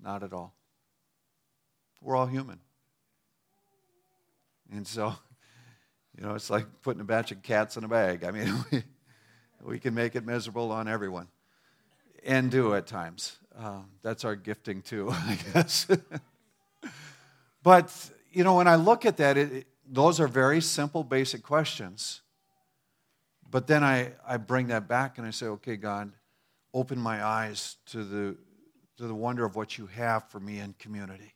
Not 0.03 0.23
at 0.23 0.33
all. 0.33 0.55
We're 2.01 2.17
all 2.17 2.25
human. 2.25 2.59
And 4.73 4.87
so, 4.87 5.15
you 6.17 6.25
know, 6.25 6.35
it's 6.35 6.49
like 6.49 6.65
putting 6.81 7.03
a 7.03 7.05
batch 7.05 7.33
of 7.33 7.43
cats 7.43 7.77
in 7.77 7.85
a 7.85 7.89
bag. 7.89 8.25
I 8.25 8.31
mean, 8.31 8.65
we, 8.73 8.83
we 9.63 9.79
can 9.79 9.93
make 9.93 10.17
it 10.17 10.25
miserable 10.25 10.73
on 10.73 10.89
everyone 10.89 11.29
and 12.25 12.51
do 12.51 12.75
at 12.75 12.87
times. 12.87 13.37
Um, 13.55 13.91
that's 14.01 14.25
our 14.25 14.37
gifting 14.37 14.81
too, 14.81 15.11
I 15.13 15.39
guess. 15.53 15.87
but, 17.65 18.11
you 18.31 18.45
know, 18.45 18.57
when 18.57 18.69
I 18.69 18.77
look 18.77 19.05
at 19.05 19.17
that, 19.17 19.37
it, 19.37 19.67
those 19.91 20.21
are 20.21 20.29
very 20.29 20.61
simple, 20.61 21.03
basic 21.03 21.43
questions. 21.43 22.21
But 23.51 23.67
then 23.67 23.83
I, 23.83 24.13
I 24.27 24.37
bring 24.37 24.69
that 24.69 24.87
back 24.87 25.19
and 25.19 25.27
I 25.27 25.31
say, 25.31 25.47
okay, 25.47 25.77
God, 25.77 26.13
open 26.75 26.99
my 26.99 27.25
eyes 27.25 27.77
to 27.87 28.05
the, 28.05 28.37
to 28.99 29.07
the 29.07 29.15
wonder 29.15 29.45
of 29.45 29.57
what 29.57 29.79
you 29.79 29.87
have 29.87 30.29
for 30.29 30.39
me 30.39 30.59
in 30.59 30.75
community. 30.79 31.35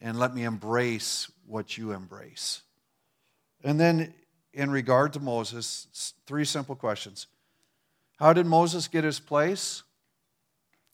And 0.00 0.18
let 0.18 0.34
me 0.34 0.44
embrace 0.44 1.30
what 1.46 1.76
you 1.76 1.92
embrace. 1.92 2.62
And 3.62 3.78
then, 3.78 4.14
in 4.52 4.70
regard 4.70 5.12
to 5.14 5.20
Moses, 5.20 6.14
three 6.26 6.44
simple 6.44 6.76
questions. 6.76 7.26
How 8.18 8.32
did 8.32 8.46
Moses 8.46 8.88
get 8.88 9.04
his 9.04 9.20
place? 9.20 9.82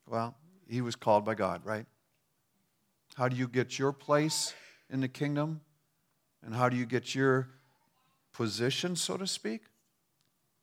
Well, 0.08 0.34
he 0.68 0.80
was 0.80 0.96
called 0.96 1.24
by 1.24 1.34
God, 1.34 1.60
right? 1.64 1.86
How 3.16 3.28
do 3.28 3.36
you 3.36 3.48
get 3.48 3.78
your 3.78 3.92
place 3.92 4.54
in 4.88 5.00
the 5.00 5.08
kingdom? 5.08 5.60
And 6.42 6.54
how 6.54 6.68
do 6.68 6.76
you 6.76 6.86
get 6.86 7.14
your 7.14 7.48
position, 8.32 8.96
so 8.96 9.16
to 9.16 9.26
speak? 9.26 9.62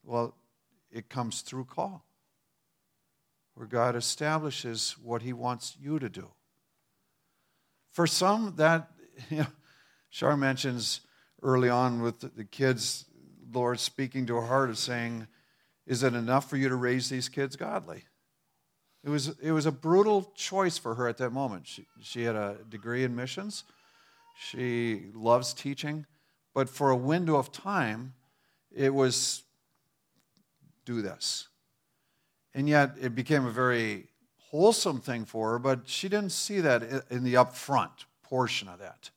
Well, 0.04 0.36
it 0.92 1.10
comes 1.10 1.42
through 1.42 1.66
call, 1.66 2.06
where 3.54 3.68
God 3.68 3.96
establishes 3.96 4.96
what 5.02 5.22
He 5.22 5.34
wants 5.34 5.76
you 5.80 6.00
to 6.00 6.10
do. 6.10 6.30
For 7.92 8.08
some, 8.08 8.54
that, 8.58 8.92
you 9.30 9.40
know, 9.40 9.48
Shar 10.10 10.36
mentions 10.36 11.02
early 11.44 11.70
on 11.70 12.02
with 12.02 12.36
the 12.36 12.44
kids, 12.44 13.06
Lord 13.52 13.80
speaking 13.80 14.26
to 14.28 14.36
her 14.36 14.48
heart 14.48 14.70
of 14.70 14.78
saying, 14.78 15.28
Is 15.86 16.02
it 16.02 16.16
enough 16.16 16.50
for 16.50 16.58
you 16.58 16.70
to 16.70 16.76
raise 16.76 17.10
these 17.10 17.30
kids 17.30 17.56
godly? 17.56 18.06
It 19.04 19.10
was, 19.10 19.36
it 19.42 19.52
was 19.52 19.66
a 19.66 19.72
brutal 19.72 20.32
choice 20.36 20.78
for 20.78 20.96
her 20.96 21.08
at 21.08 21.18
that 21.18 21.32
moment. 21.32 21.68
She, 21.68 21.86
she 22.02 22.24
had 22.24 22.36
a 22.36 22.58
degree 22.70 23.04
in 23.04 23.16
missions. 23.16 23.64
She 24.40 25.06
loves 25.14 25.54
teaching. 25.54 26.06
But 26.54 26.70
for 26.70 26.90
a 26.90 26.96
window 26.96 27.36
of 27.36 27.52
time, 27.52 28.14
it 28.76 28.94
was 28.94 29.44
do 30.86 31.02
this. 31.02 31.48
And 32.54 32.68
yet 32.68 32.96
it 33.00 33.14
became 33.14 33.46
a 33.46 33.52
very 33.52 34.08
wholesome 34.50 35.02
thing 35.02 35.26
for 35.26 35.52
her, 35.52 35.60
but 35.60 35.82
she 35.88 36.10
didn't 36.10 36.32
see 36.32 36.62
that 36.62 36.82
in 37.12 37.24
the 37.24 37.36
upfront 37.36 38.06
portion 38.24 38.68
of 38.68 38.80
that. 38.80 39.10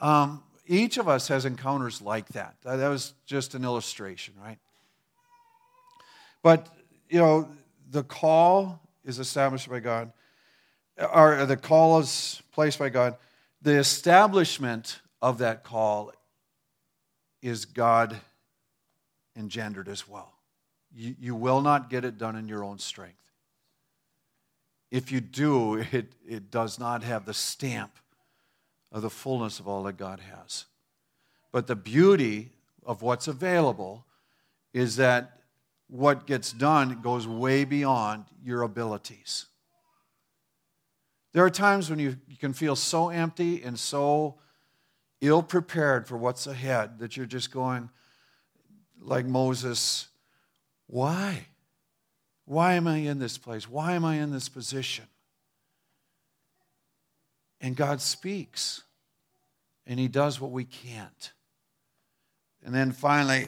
Um, 0.00 0.42
each 0.66 0.98
of 0.98 1.08
us 1.08 1.28
has 1.28 1.44
encounters 1.44 2.02
like 2.02 2.28
that. 2.28 2.56
That 2.62 2.88
was 2.88 3.14
just 3.24 3.54
an 3.54 3.64
illustration, 3.64 4.34
right? 4.40 4.58
But, 6.42 6.68
you 7.08 7.18
know, 7.18 7.48
the 7.90 8.02
call 8.02 8.80
is 9.04 9.18
established 9.18 9.68
by 9.68 9.80
God, 9.80 10.12
or 11.12 11.46
the 11.46 11.56
call 11.56 11.98
is 12.00 12.42
placed 12.52 12.78
by 12.78 12.88
God. 12.88 13.16
The 13.62 13.76
establishment 13.78 15.00
of 15.22 15.38
that 15.38 15.64
call 15.64 16.12
is 17.42 17.64
God 17.64 18.16
engendered 19.36 19.88
as 19.88 20.08
well. 20.08 20.32
You, 20.94 21.14
you 21.18 21.34
will 21.34 21.60
not 21.60 21.90
get 21.90 22.04
it 22.04 22.18
done 22.18 22.36
in 22.36 22.48
your 22.48 22.64
own 22.64 22.78
strength. 22.78 23.14
If 24.90 25.12
you 25.12 25.20
do, 25.20 25.74
it, 25.92 26.12
it 26.26 26.50
does 26.50 26.78
not 26.78 27.02
have 27.02 27.24
the 27.24 27.34
stamp 27.34 27.92
of 28.92 29.02
the 29.02 29.10
fullness 29.10 29.60
of 29.60 29.68
all 29.68 29.82
that 29.84 29.96
God 29.96 30.20
has. 30.20 30.64
But 31.52 31.66
the 31.66 31.76
beauty 31.76 32.50
of 32.84 33.02
what's 33.02 33.28
available 33.28 34.04
is 34.72 34.96
that 34.96 35.40
what 35.88 36.26
gets 36.26 36.52
done 36.52 37.00
goes 37.02 37.26
way 37.26 37.64
beyond 37.64 38.24
your 38.42 38.62
abilities. 38.62 39.46
There 41.32 41.44
are 41.44 41.50
times 41.50 41.90
when 41.90 41.98
you, 41.98 42.16
you 42.28 42.36
can 42.36 42.52
feel 42.52 42.76
so 42.76 43.10
empty 43.10 43.62
and 43.62 43.78
so 43.78 44.36
ill 45.20 45.42
prepared 45.42 46.06
for 46.06 46.16
what's 46.16 46.46
ahead 46.46 46.98
that 46.98 47.16
you're 47.16 47.26
just 47.26 47.50
going, 47.50 47.90
like 49.00 49.26
Moses, 49.26 50.08
why? 50.86 51.46
Why 52.46 52.74
am 52.74 52.86
I 52.86 52.98
in 52.98 53.18
this 53.18 53.38
place? 53.38 53.68
Why 53.68 53.92
am 53.92 54.04
I 54.04 54.16
in 54.16 54.32
this 54.32 54.48
position? 54.48 55.04
And 57.60 57.76
God 57.76 58.00
speaks, 58.00 58.82
and 59.86 59.98
He 59.98 60.08
does 60.08 60.40
what 60.40 60.52
we 60.52 60.64
can't. 60.64 61.32
And 62.64 62.74
then 62.74 62.92
finally, 62.92 63.46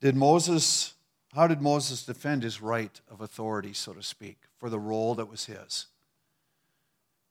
did 0.00 0.16
Moses, 0.16 0.94
how 1.38 1.46
did 1.46 1.62
Moses 1.62 2.02
defend 2.02 2.42
his 2.42 2.60
right 2.60 3.00
of 3.08 3.20
authority, 3.20 3.72
so 3.72 3.92
to 3.92 4.02
speak, 4.02 4.38
for 4.58 4.68
the 4.68 4.78
role 4.80 5.14
that 5.14 5.30
was 5.30 5.44
his? 5.44 5.86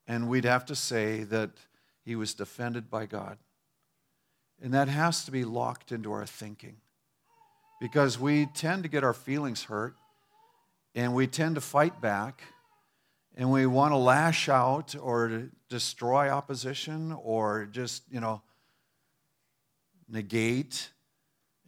And 0.07 0.29
we'd 0.29 0.45
have 0.45 0.65
to 0.67 0.75
say 0.75 1.23
that 1.23 1.49
he 2.05 2.15
was 2.15 2.33
defended 2.33 2.89
by 2.89 3.05
God. 3.05 3.37
And 4.63 4.73
that 4.73 4.87
has 4.87 5.25
to 5.25 5.31
be 5.31 5.43
locked 5.43 5.91
into 5.91 6.13
our 6.13 6.25
thinking 6.25 6.77
because 7.81 8.17
we 8.17 8.45
tend 8.45 8.83
to 8.83 8.89
get 8.89 9.03
our 9.03 9.13
feelings 9.13 9.65
hurt 9.65 9.97
and 10.95 11.13
we 11.13 11.27
tend 11.27 11.55
to 11.55 11.61
fight 11.61 11.99
back 11.99 12.43
and 13.35 13.51
we 13.51 13.65
want 13.65 13.91
to 13.91 13.97
lash 13.97 14.47
out 14.47 14.95
or 14.97 15.49
destroy 15.67 16.29
opposition 16.29 17.11
or 17.11 17.67
just, 17.69 18.03
you 18.09 18.21
know, 18.21 18.41
negate. 20.07 20.91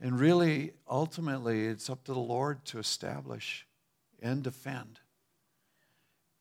And 0.01 0.19
really, 0.19 0.73
ultimately, 0.89 1.65
it's 1.65 1.89
up 1.89 2.03
to 2.05 2.13
the 2.13 2.19
Lord 2.19 2.63
to 2.65 2.79
establish 2.79 3.67
and 4.21 4.41
defend. 4.41 4.99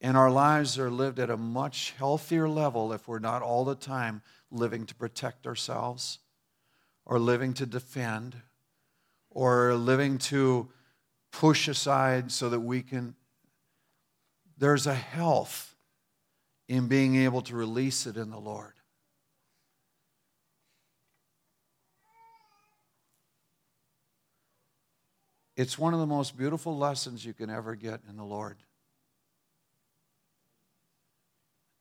And 0.01 0.17
our 0.17 0.31
lives 0.31 0.79
are 0.79 0.91
lived 0.91 1.19
at 1.19 1.29
a 1.29 1.37
much 1.37 1.93
healthier 1.99 2.49
level 2.49 2.93
if 2.93 3.09
we're 3.09 3.19
not 3.19 3.43
all 3.43 3.65
the 3.65 3.75
time 3.75 4.23
living 4.51 4.87
to 4.87 4.95
protect 4.95 5.47
ourselves 5.47 6.21
or 7.05 7.19
living 7.19 7.53
to 7.55 7.67
defend 7.67 8.37
or 9.31 9.75
living 9.75 10.19
to 10.19 10.69
push 11.33 11.67
aside 11.67 12.31
so 12.31 12.49
that 12.49 12.61
we 12.61 12.83
can. 12.83 13.15
There's 14.57 14.87
a 14.87 14.95
health 14.95 15.75
in 16.69 16.87
being 16.87 17.17
able 17.17 17.43
to 17.43 17.57
release 17.57 18.07
it 18.07 18.17
in 18.17 18.31
the 18.31 18.39
Lord. 18.39 18.75
It's 25.59 25.77
one 25.77 25.93
of 25.93 25.99
the 25.99 26.07
most 26.07 26.39
beautiful 26.39 26.79
lessons 26.79 27.25
you 27.25 27.35
can 27.35 27.51
ever 27.51 27.75
get 27.75 27.99
in 28.09 28.17
the 28.17 28.23
Lord. 28.23 28.59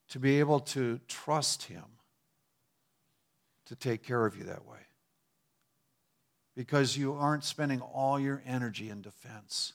To 0.09 0.19
be 0.19 0.39
able 0.39 0.61
to 0.61 0.99
trust 1.07 1.65
Him 1.65 1.83
to 3.67 3.75
take 3.75 4.01
care 4.01 4.25
of 4.25 4.35
you 4.35 4.45
that 4.45 4.65
way 4.65 4.79
because 6.55 6.97
you 6.97 7.13
aren't 7.13 7.43
spending 7.43 7.79
all 7.81 8.19
your 8.19 8.41
energy 8.47 8.89
in 8.89 9.03
defense. 9.03 9.73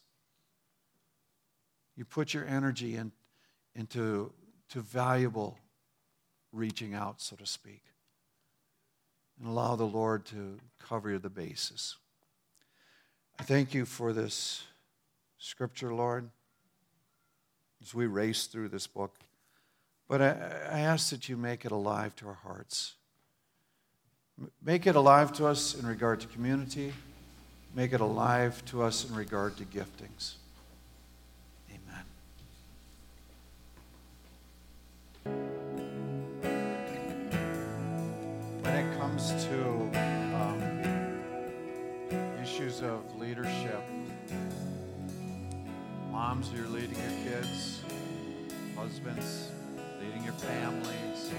You 1.96 2.05
put 2.05 2.34
your 2.34 2.44
energy 2.44 2.96
in, 2.96 3.12
into 3.76 4.32
to 4.70 4.80
valuable 4.80 5.59
reaching 6.50 6.92
out, 6.92 7.20
so 7.20 7.36
to 7.36 7.46
speak, 7.46 7.84
and 9.38 9.46
allow 9.46 9.76
the 9.76 9.84
Lord 9.84 10.24
to 10.26 10.59
cover 10.80 11.16
the 11.20 11.30
bases. 11.30 11.98
I 13.38 13.44
thank 13.44 13.74
you 13.74 13.84
for 13.84 14.12
this 14.12 14.64
scripture, 15.38 15.92
Lord, 15.92 16.28
as 17.82 17.94
we 17.94 18.06
race 18.06 18.46
through 18.46 18.68
this 18.68 18.86
book. 18.86 19.14
But 20.08 20.22
I, 20.22 20.28
I 20.70 20.80
ask 20.80 21.10
that 21.10 21.28
you 21.28 21.36
make 21.36 21.64
it 21.64 21.72
alive 21.72 22.14
to 22.16 22.28
our 22.28 22.38
hearts. 22.44 22.94
Make 24.62 24.86
it 24.86 24.94
alive 24.94 25.32
to 25.34 25.46
us 25.46 25.74
in 25.74 25.86
regard 25.86 26.20
to 26.20 26.26
community. 26.28 26.92
Make 27.74 27.92
it 27.92 28.00
alive 28.00 28.62
to 28.66 28.82
us 28.82 29.08
in 29.08 29.14
regard 29.16 29.56
to 29.56 29.64
giftings. 29.64 30.34
Amen. 31.70 32.04
When 38.62 38.74
it 38.74 38.98
comes 38.98 39.44
to 39.46 39.81
of 42.82 43.16
leadership. 43.16 43.82
Moms, 46.10 46.50
you're 46.54 46.66
leading 46.66 46.96
your 46.96 47.32
kids. 47.32 47.82
Husbands, 48.76 49.50
leading 50.00 50.24
your 50.24 50.32
families. 50.34 51.30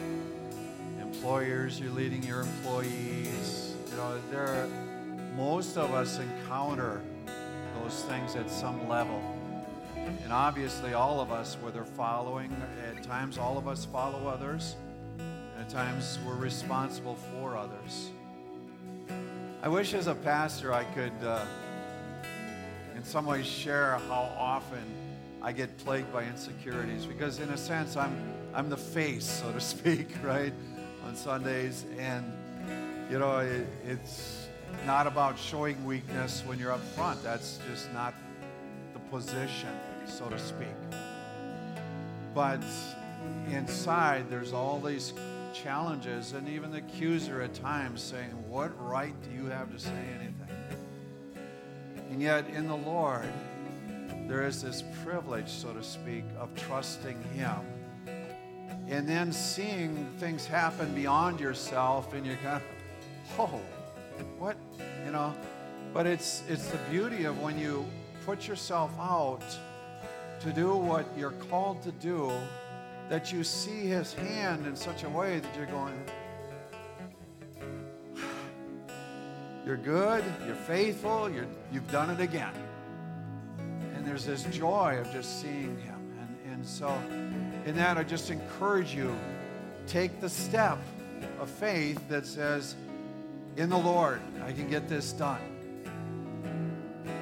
Employers, 1.00 1.80
you're 1.80 1.92
leading 1.92 2.24
your 2.24 2.42
employees. 2.42 3.74
You 3.92 3.98
know, 3.98 4.20
there 4.32 4.48
are, 4.48 4.68
most 5.36 5.78
of 5.78 5.94
us 5.94 6.20
encounter 6.20 7.02
those 7.82 8.04
things 8.04 8.36
at 8.36 8.50
some 8.50 8.88
level. 8.88 9.22
And 9.96 10.32
obviously, 10.32 10.94
all 10.94 11.22
of 11.22 11.32
us, 11.32 11.58
whether 11.62 11.84
following, 11.84 12.56
at 12.90 13.04
times, 13.04 13.38
all 13.38 13.58
of 13.58 13.68
us 13.68 13.86
follow 13.86 14.28
others, 14.28 14.76
and 15.18 15.62
at 15.62 15.70
times, 15.70 16.20
we're 16.26 16.36
responsible 16.36 17.16
for 17.16 17.58
others. 17.58 18.10
I 19.64 19.70
wish 19.70 19.94
as 19.94 20.08
a 20.08 20.16
pastor 20.16 20.74
I 20.74 20.84
could, 20.84 21.14
uh, 21.24 21.46
in 22.98 23.04
some 23.06 23.26
ways, 23.26 23.46
share 23.46 23.98
how 24.10 24.30
often 24.38 24.84
I 25.42 25.54
get 25.54 25.78
plagued 25.78 26.12
by 26.12 26.26
insecurities 26.26 27.06
because, 27.06 27.40
in 27.40 27.48
a 27.48 27.56
sense, 27.56 27.96
I'm, 27.96 28.14
I'm 28.54 28.70
the 28.70 28.76
face, 28.76 29.24
so 29.24 29.54
to 29.54 29.62
speak, 29.62 30.10
right, 30.22 30.52
on 31.08 31.16
Sundays. 31.16 31.86
And, 31.98 32.30
you 33.10 33.20
know, 33.20 33.38
it, 33.38 33.66
it's 33.88 34.48
not 34.86 35.08
about 35.08 35.40
showing 35.40 35.86
weakness 35.86 36.44
when 36.46 36.60
you're 36.60 36.74
up 36.74 36.84
front. 36.94 37.24
That's 37.24 37.58
just 37.72 37.90
not 37.94 38.14
the 38.92 39.00
position, 39.00 39.70
so 40.06 40.28
to 40.28 40.40
speak. 40.40 40.76
But 42.36 42.60
inside, 43.50 44.30
there's 44.30 44.52
all 44.52 44.82
these 44.82 45.14
challenges, 45.54 46.34
and 46.34 46.50
even 46.50 46.72
the 46.72 46.80
accuser 46.80 47.42
at 47.42 47.54
times 47.54 48.02
saying, 48.02 48.32
What 48.50 48.72
right 48.84 49.14
do 49.24 49.30
you 49.32 49.46
have 49.50 49.72
to 49.72 49.80
say 49.80 50.06
anything? 50.16 50.34
And 52.10 52.22
yet, 52.22 52.48
in 52.50 52.68
the 52.68 52.76
Lord, 52.76 53.32
there 54.28 54.46
is 54.46 54.62
this 54.62 54.84
privilege, 55.04 55.50
so 55.50 55.74
to 55.74 55.84
speak, 55.84 56.24
of 56.38 56.54
trusting 56.56 57.22
Him. 57.36 57.60
And 58.88 59.08
then 59.08 59.32
seeing 59.32 60.08
things 60.18 60.46
happen 60.46 60.94
beyond 60.94 61.40
yourself, 61.40 62.14
and 62.14 62.26
you're 62.26 62.36
kind 62.38 62.62
of, 63.38 63.40
oh, 63.40 63.62
what? 64.38 64.58
You 65.06 65.12
know? 65.12 65.34
But 65.94 66.08
it's, 66.08 66.44
it's 66.50 66.68
the 66.68 66.80
beauty 66.90 67.26
of 67.26 67.40
when 67.40 67.58
you 67.58 67.86
put 68.26 68.48
yourself 68.48 68.92
out 69.00 69.44
to 70.42 70.52
do 70.52 70.76
what 70.76 71.06
you're 71.18 71.32
called 71.50 71.82
to 71.84 71.92
do 71.92 72.32
that 73.14 73.32
you 73.32 73.44
see 73.44 73.86
his 73.86 74.12
hand 74.16 74.66
in 74.66 74.76
such 74.76 75.04
a 75.04 75.10
way 75.10 75.38
that 75.38 75.56
you're 75.56 75.68
going, 75.68 76.04
you're 79.68 79.78
good, 79.78 80.24
you're 80.48 80.56
faithful, 80.56 81.30
you're, 81.30 81.46
you've 81.72 81.92
done 81.92 82.10
it 82.10 82.20
again. 82.20 82.56
And 83.94 84.04
there's 84.04 84.26
this 84.26 84.46
joy 84.46 84.98
of 85.00 85.12
just 85.12 85.44
seeing 85.44 85.80
him. 85.82 86.12
And, 86.20 86.54
and 86.54 86.66
so, 86.66 86.90
in 87.68 87.76
that, 87.76 88.00
I 88.00 88.04
just 88.04 88.32
encourage 88.32 88.96
you 88.96 89.16
take 89.86 90.20
the 90.20 90.30
step 90.30 90.80
of 91.40 91.52
faith 91.52 92.02
that 92.10 92.26
says, 92.26 92.76
in 93.58 93.70
the 93.70 93.78
Lord, 93.78 94.22
I 94.44 94.54
can 94.54 94.72
get 94.72 94.90
this 94.90 95.12
done. 95.14 95.40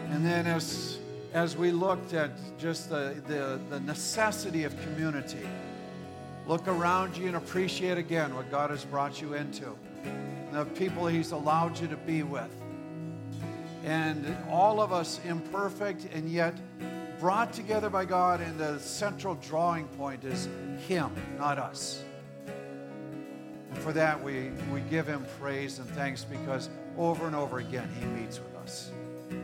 And 0.10 0.26
then 0.26 0.48
as 0.48 1.00
as 1.34 1.56
we 1.56 1.72
looked 1.72 2.14
at 2.14 2.32
just 2.58 2.90
the, 2.90 3.16
the, 3.28 3.60
the 3.70 3.80
necessity 3.80 4.66
of 4.66 4.82
community, 4.84 5.48
Look 6.48 6.68
around 6.68 7.16
you 7.16 7.28
and 7.28 7.36
appreciate 7.36 7.98
again 7.98 8.36
what 8.36 8.50
God 8.50 8.72
has 8.72 8.84
brought 8.84 9.22
you 9.22 9.36
into, 9.36 9.76
the 10.52 10.66
people 10.66 11.08
He's 11.08 11.32
allowed 11.32 11.80
you 11.80 11.88
to 11.88 11.98
be 11.98 12.24
with. 12.24 12.50
And 13.84 14.36
all 14.50 14.82
of 14.82 14.92
us 14.92 15.20
imperfect 15.26 16.08
and 16.14 16.30
yet 16.30 16.56
brought 17.20 17.54
together 17.54 17.90
by 17.90 18.06
God, 18.06 18.42
and 18.42 18.60
the 18.60 18.80
central 18.80 19.36
drawing 19.36 19.88
point 19.90 20.24
is 20.24 20.50
Him, 20.88 21.12
not 21.38 21.60
us. 21.60 22.04
And 23.70 23.78
for 23.78 23.94
that, 23.94 24.22
we, 24.22 24.50
we 24.74 24.82
give 24.90 25.08
Him 25.08 25.26
praise 25.40 25.78
and 25.78 25.88
thanks 25.92 26.24
because 26.24 26.70
over 26.98 27.28
and 27.28 27.36
over 27.36 27.60
again, 27.60 27.90
He 28.00 28.06
meets 28.08 28.40
with 28.40 28.56
us. 28.56 28.92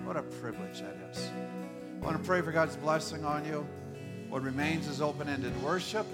What 0.04 0.18
a 0.18 0.24
privilege 0.24 0.82
that 0.82 0.98
is. 1.12 1.30
I 2.02 2.06
want 2.06 2.18
to 2.18 2.24
pray 2.24 2.41
for 2.41 2.52
God's 2.52 2.76
blessing 2.76 3.24
on 3.24 3.45
you. 3.45 3.66
What 4.30 4.41
remains 4.41 4.88
is 4.88 5.00
open 5.00 5.30
ended 5.30 5.54
worship. 5.62 6.06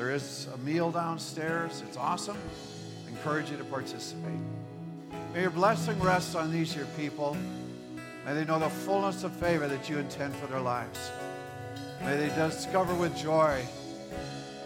There 0.00 0.12
is 0.12 0.48
a 0.54 0.56
meal 0.56 0.90
downstairs. 0.90 1.82
It's 1.86 1.98
awesome. 1.98 2.38
I 3.06 3.10
encourage 3.10 3.50
you 3.50 3.58
to 3.58 3.64
participate. 3.64 4.32
May 5.34 5.42
your 5.42 5.50
blessing 5.50 6.00
rest 6.00 6.34
on 6.34 6.50
these 6.50 6.74
your 6.74 6.86
people. 6.96 7.36
May 8.24 8.32
they 8.32 8.46
know 8.46 8.58
the 8.58 8.70
fullness 8.70 9.24
of 9.24 9.32
favor 9.34 9.68
that 9.68 9.90
you 9.90 9.98
intend 9.98 10.34
for 10.36 10.46
their 10.46 10.62
lives. 10.62 11.10
May 12.02 12.16
they 12.16 12.34
discover 12.34 12.94
with 12.94 13.14
joy 13.14 13.62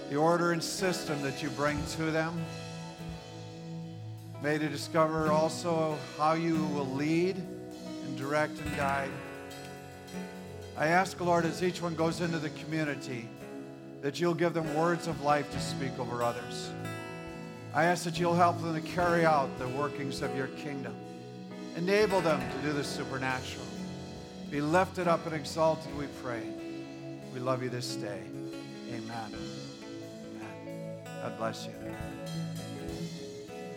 the 0.08 0.14
order 0.14 0.52
and 0.52 0.62
system 0.62 1.20
that 1.22 1.42
you 1.42 1.50
bring 1.50 1.84
to 1.96 2.12
them. 2.12 2.40
May 4.40 4.56
they 4.56 4.68
discover 4.68 5.32
also 5.32 5.98
how 6.16 6.34
you 6.34 6.64
will 6.66 6.86
lead 6.86 7.38
and 7.38 8.16
direct 8.16 8.60
and 8.60 8.76
guide. 8.76 9.10
I 10.76 10.86
ask, 10.86 11.20
Lord, 11.20 11.44
as 11.44 11.60
each 11.60 11.82
one 11.82 11.96
goes 11.96 12.20
into 12.20 12.38
the 12.38 12.50
community, 12.50 13.28
that 14.04 14.20
you'll 14.20 14.34
give 14.34 14.52
them 14.52 14.74
words 14.74 15.06
of 15.06 15.22
life 15.22 15.50
to 15.50 15.58
speak 15.58 15.98
over 15.98 16.22
others. 16.22 16.70
I 17.72 17.84
ask 17.84 18.04
that 18.04 18.20
you'll 18.20 18.34
help 18.34 18.60
them 18.60 18.74
to 18.74 18.80
carry 18.82 19.24
out 19.24 19.48
the 19.58 19.66
workings 19.68 20.20
of 20.20 20.36
your 20.36 20.48
kingdom. 20.48 20.94
Enable 21.74 22.20
them 22.20 22.38
to 22.38 22.58
do 22.58 22.74
the 22.74 22.84
supernatural. 22.84 23.64
Be 24.50 24.60
lifted 24.60 25.08
up 25.08 25.24
and 25.24 25.34
exalted, 25.34 25.96
we 25.96 26.04
pray. 26.22 26.42
We 27.32 27.40
love 27.40 27.62
you 27.62 27.70
this 27.70 27.96
day. 27.96 28.20
Amen. 28.90 29.34
Amen. 30.36 30.98
God 31.22 31.38
bless 31.38 31.64
you. 31.64 32.43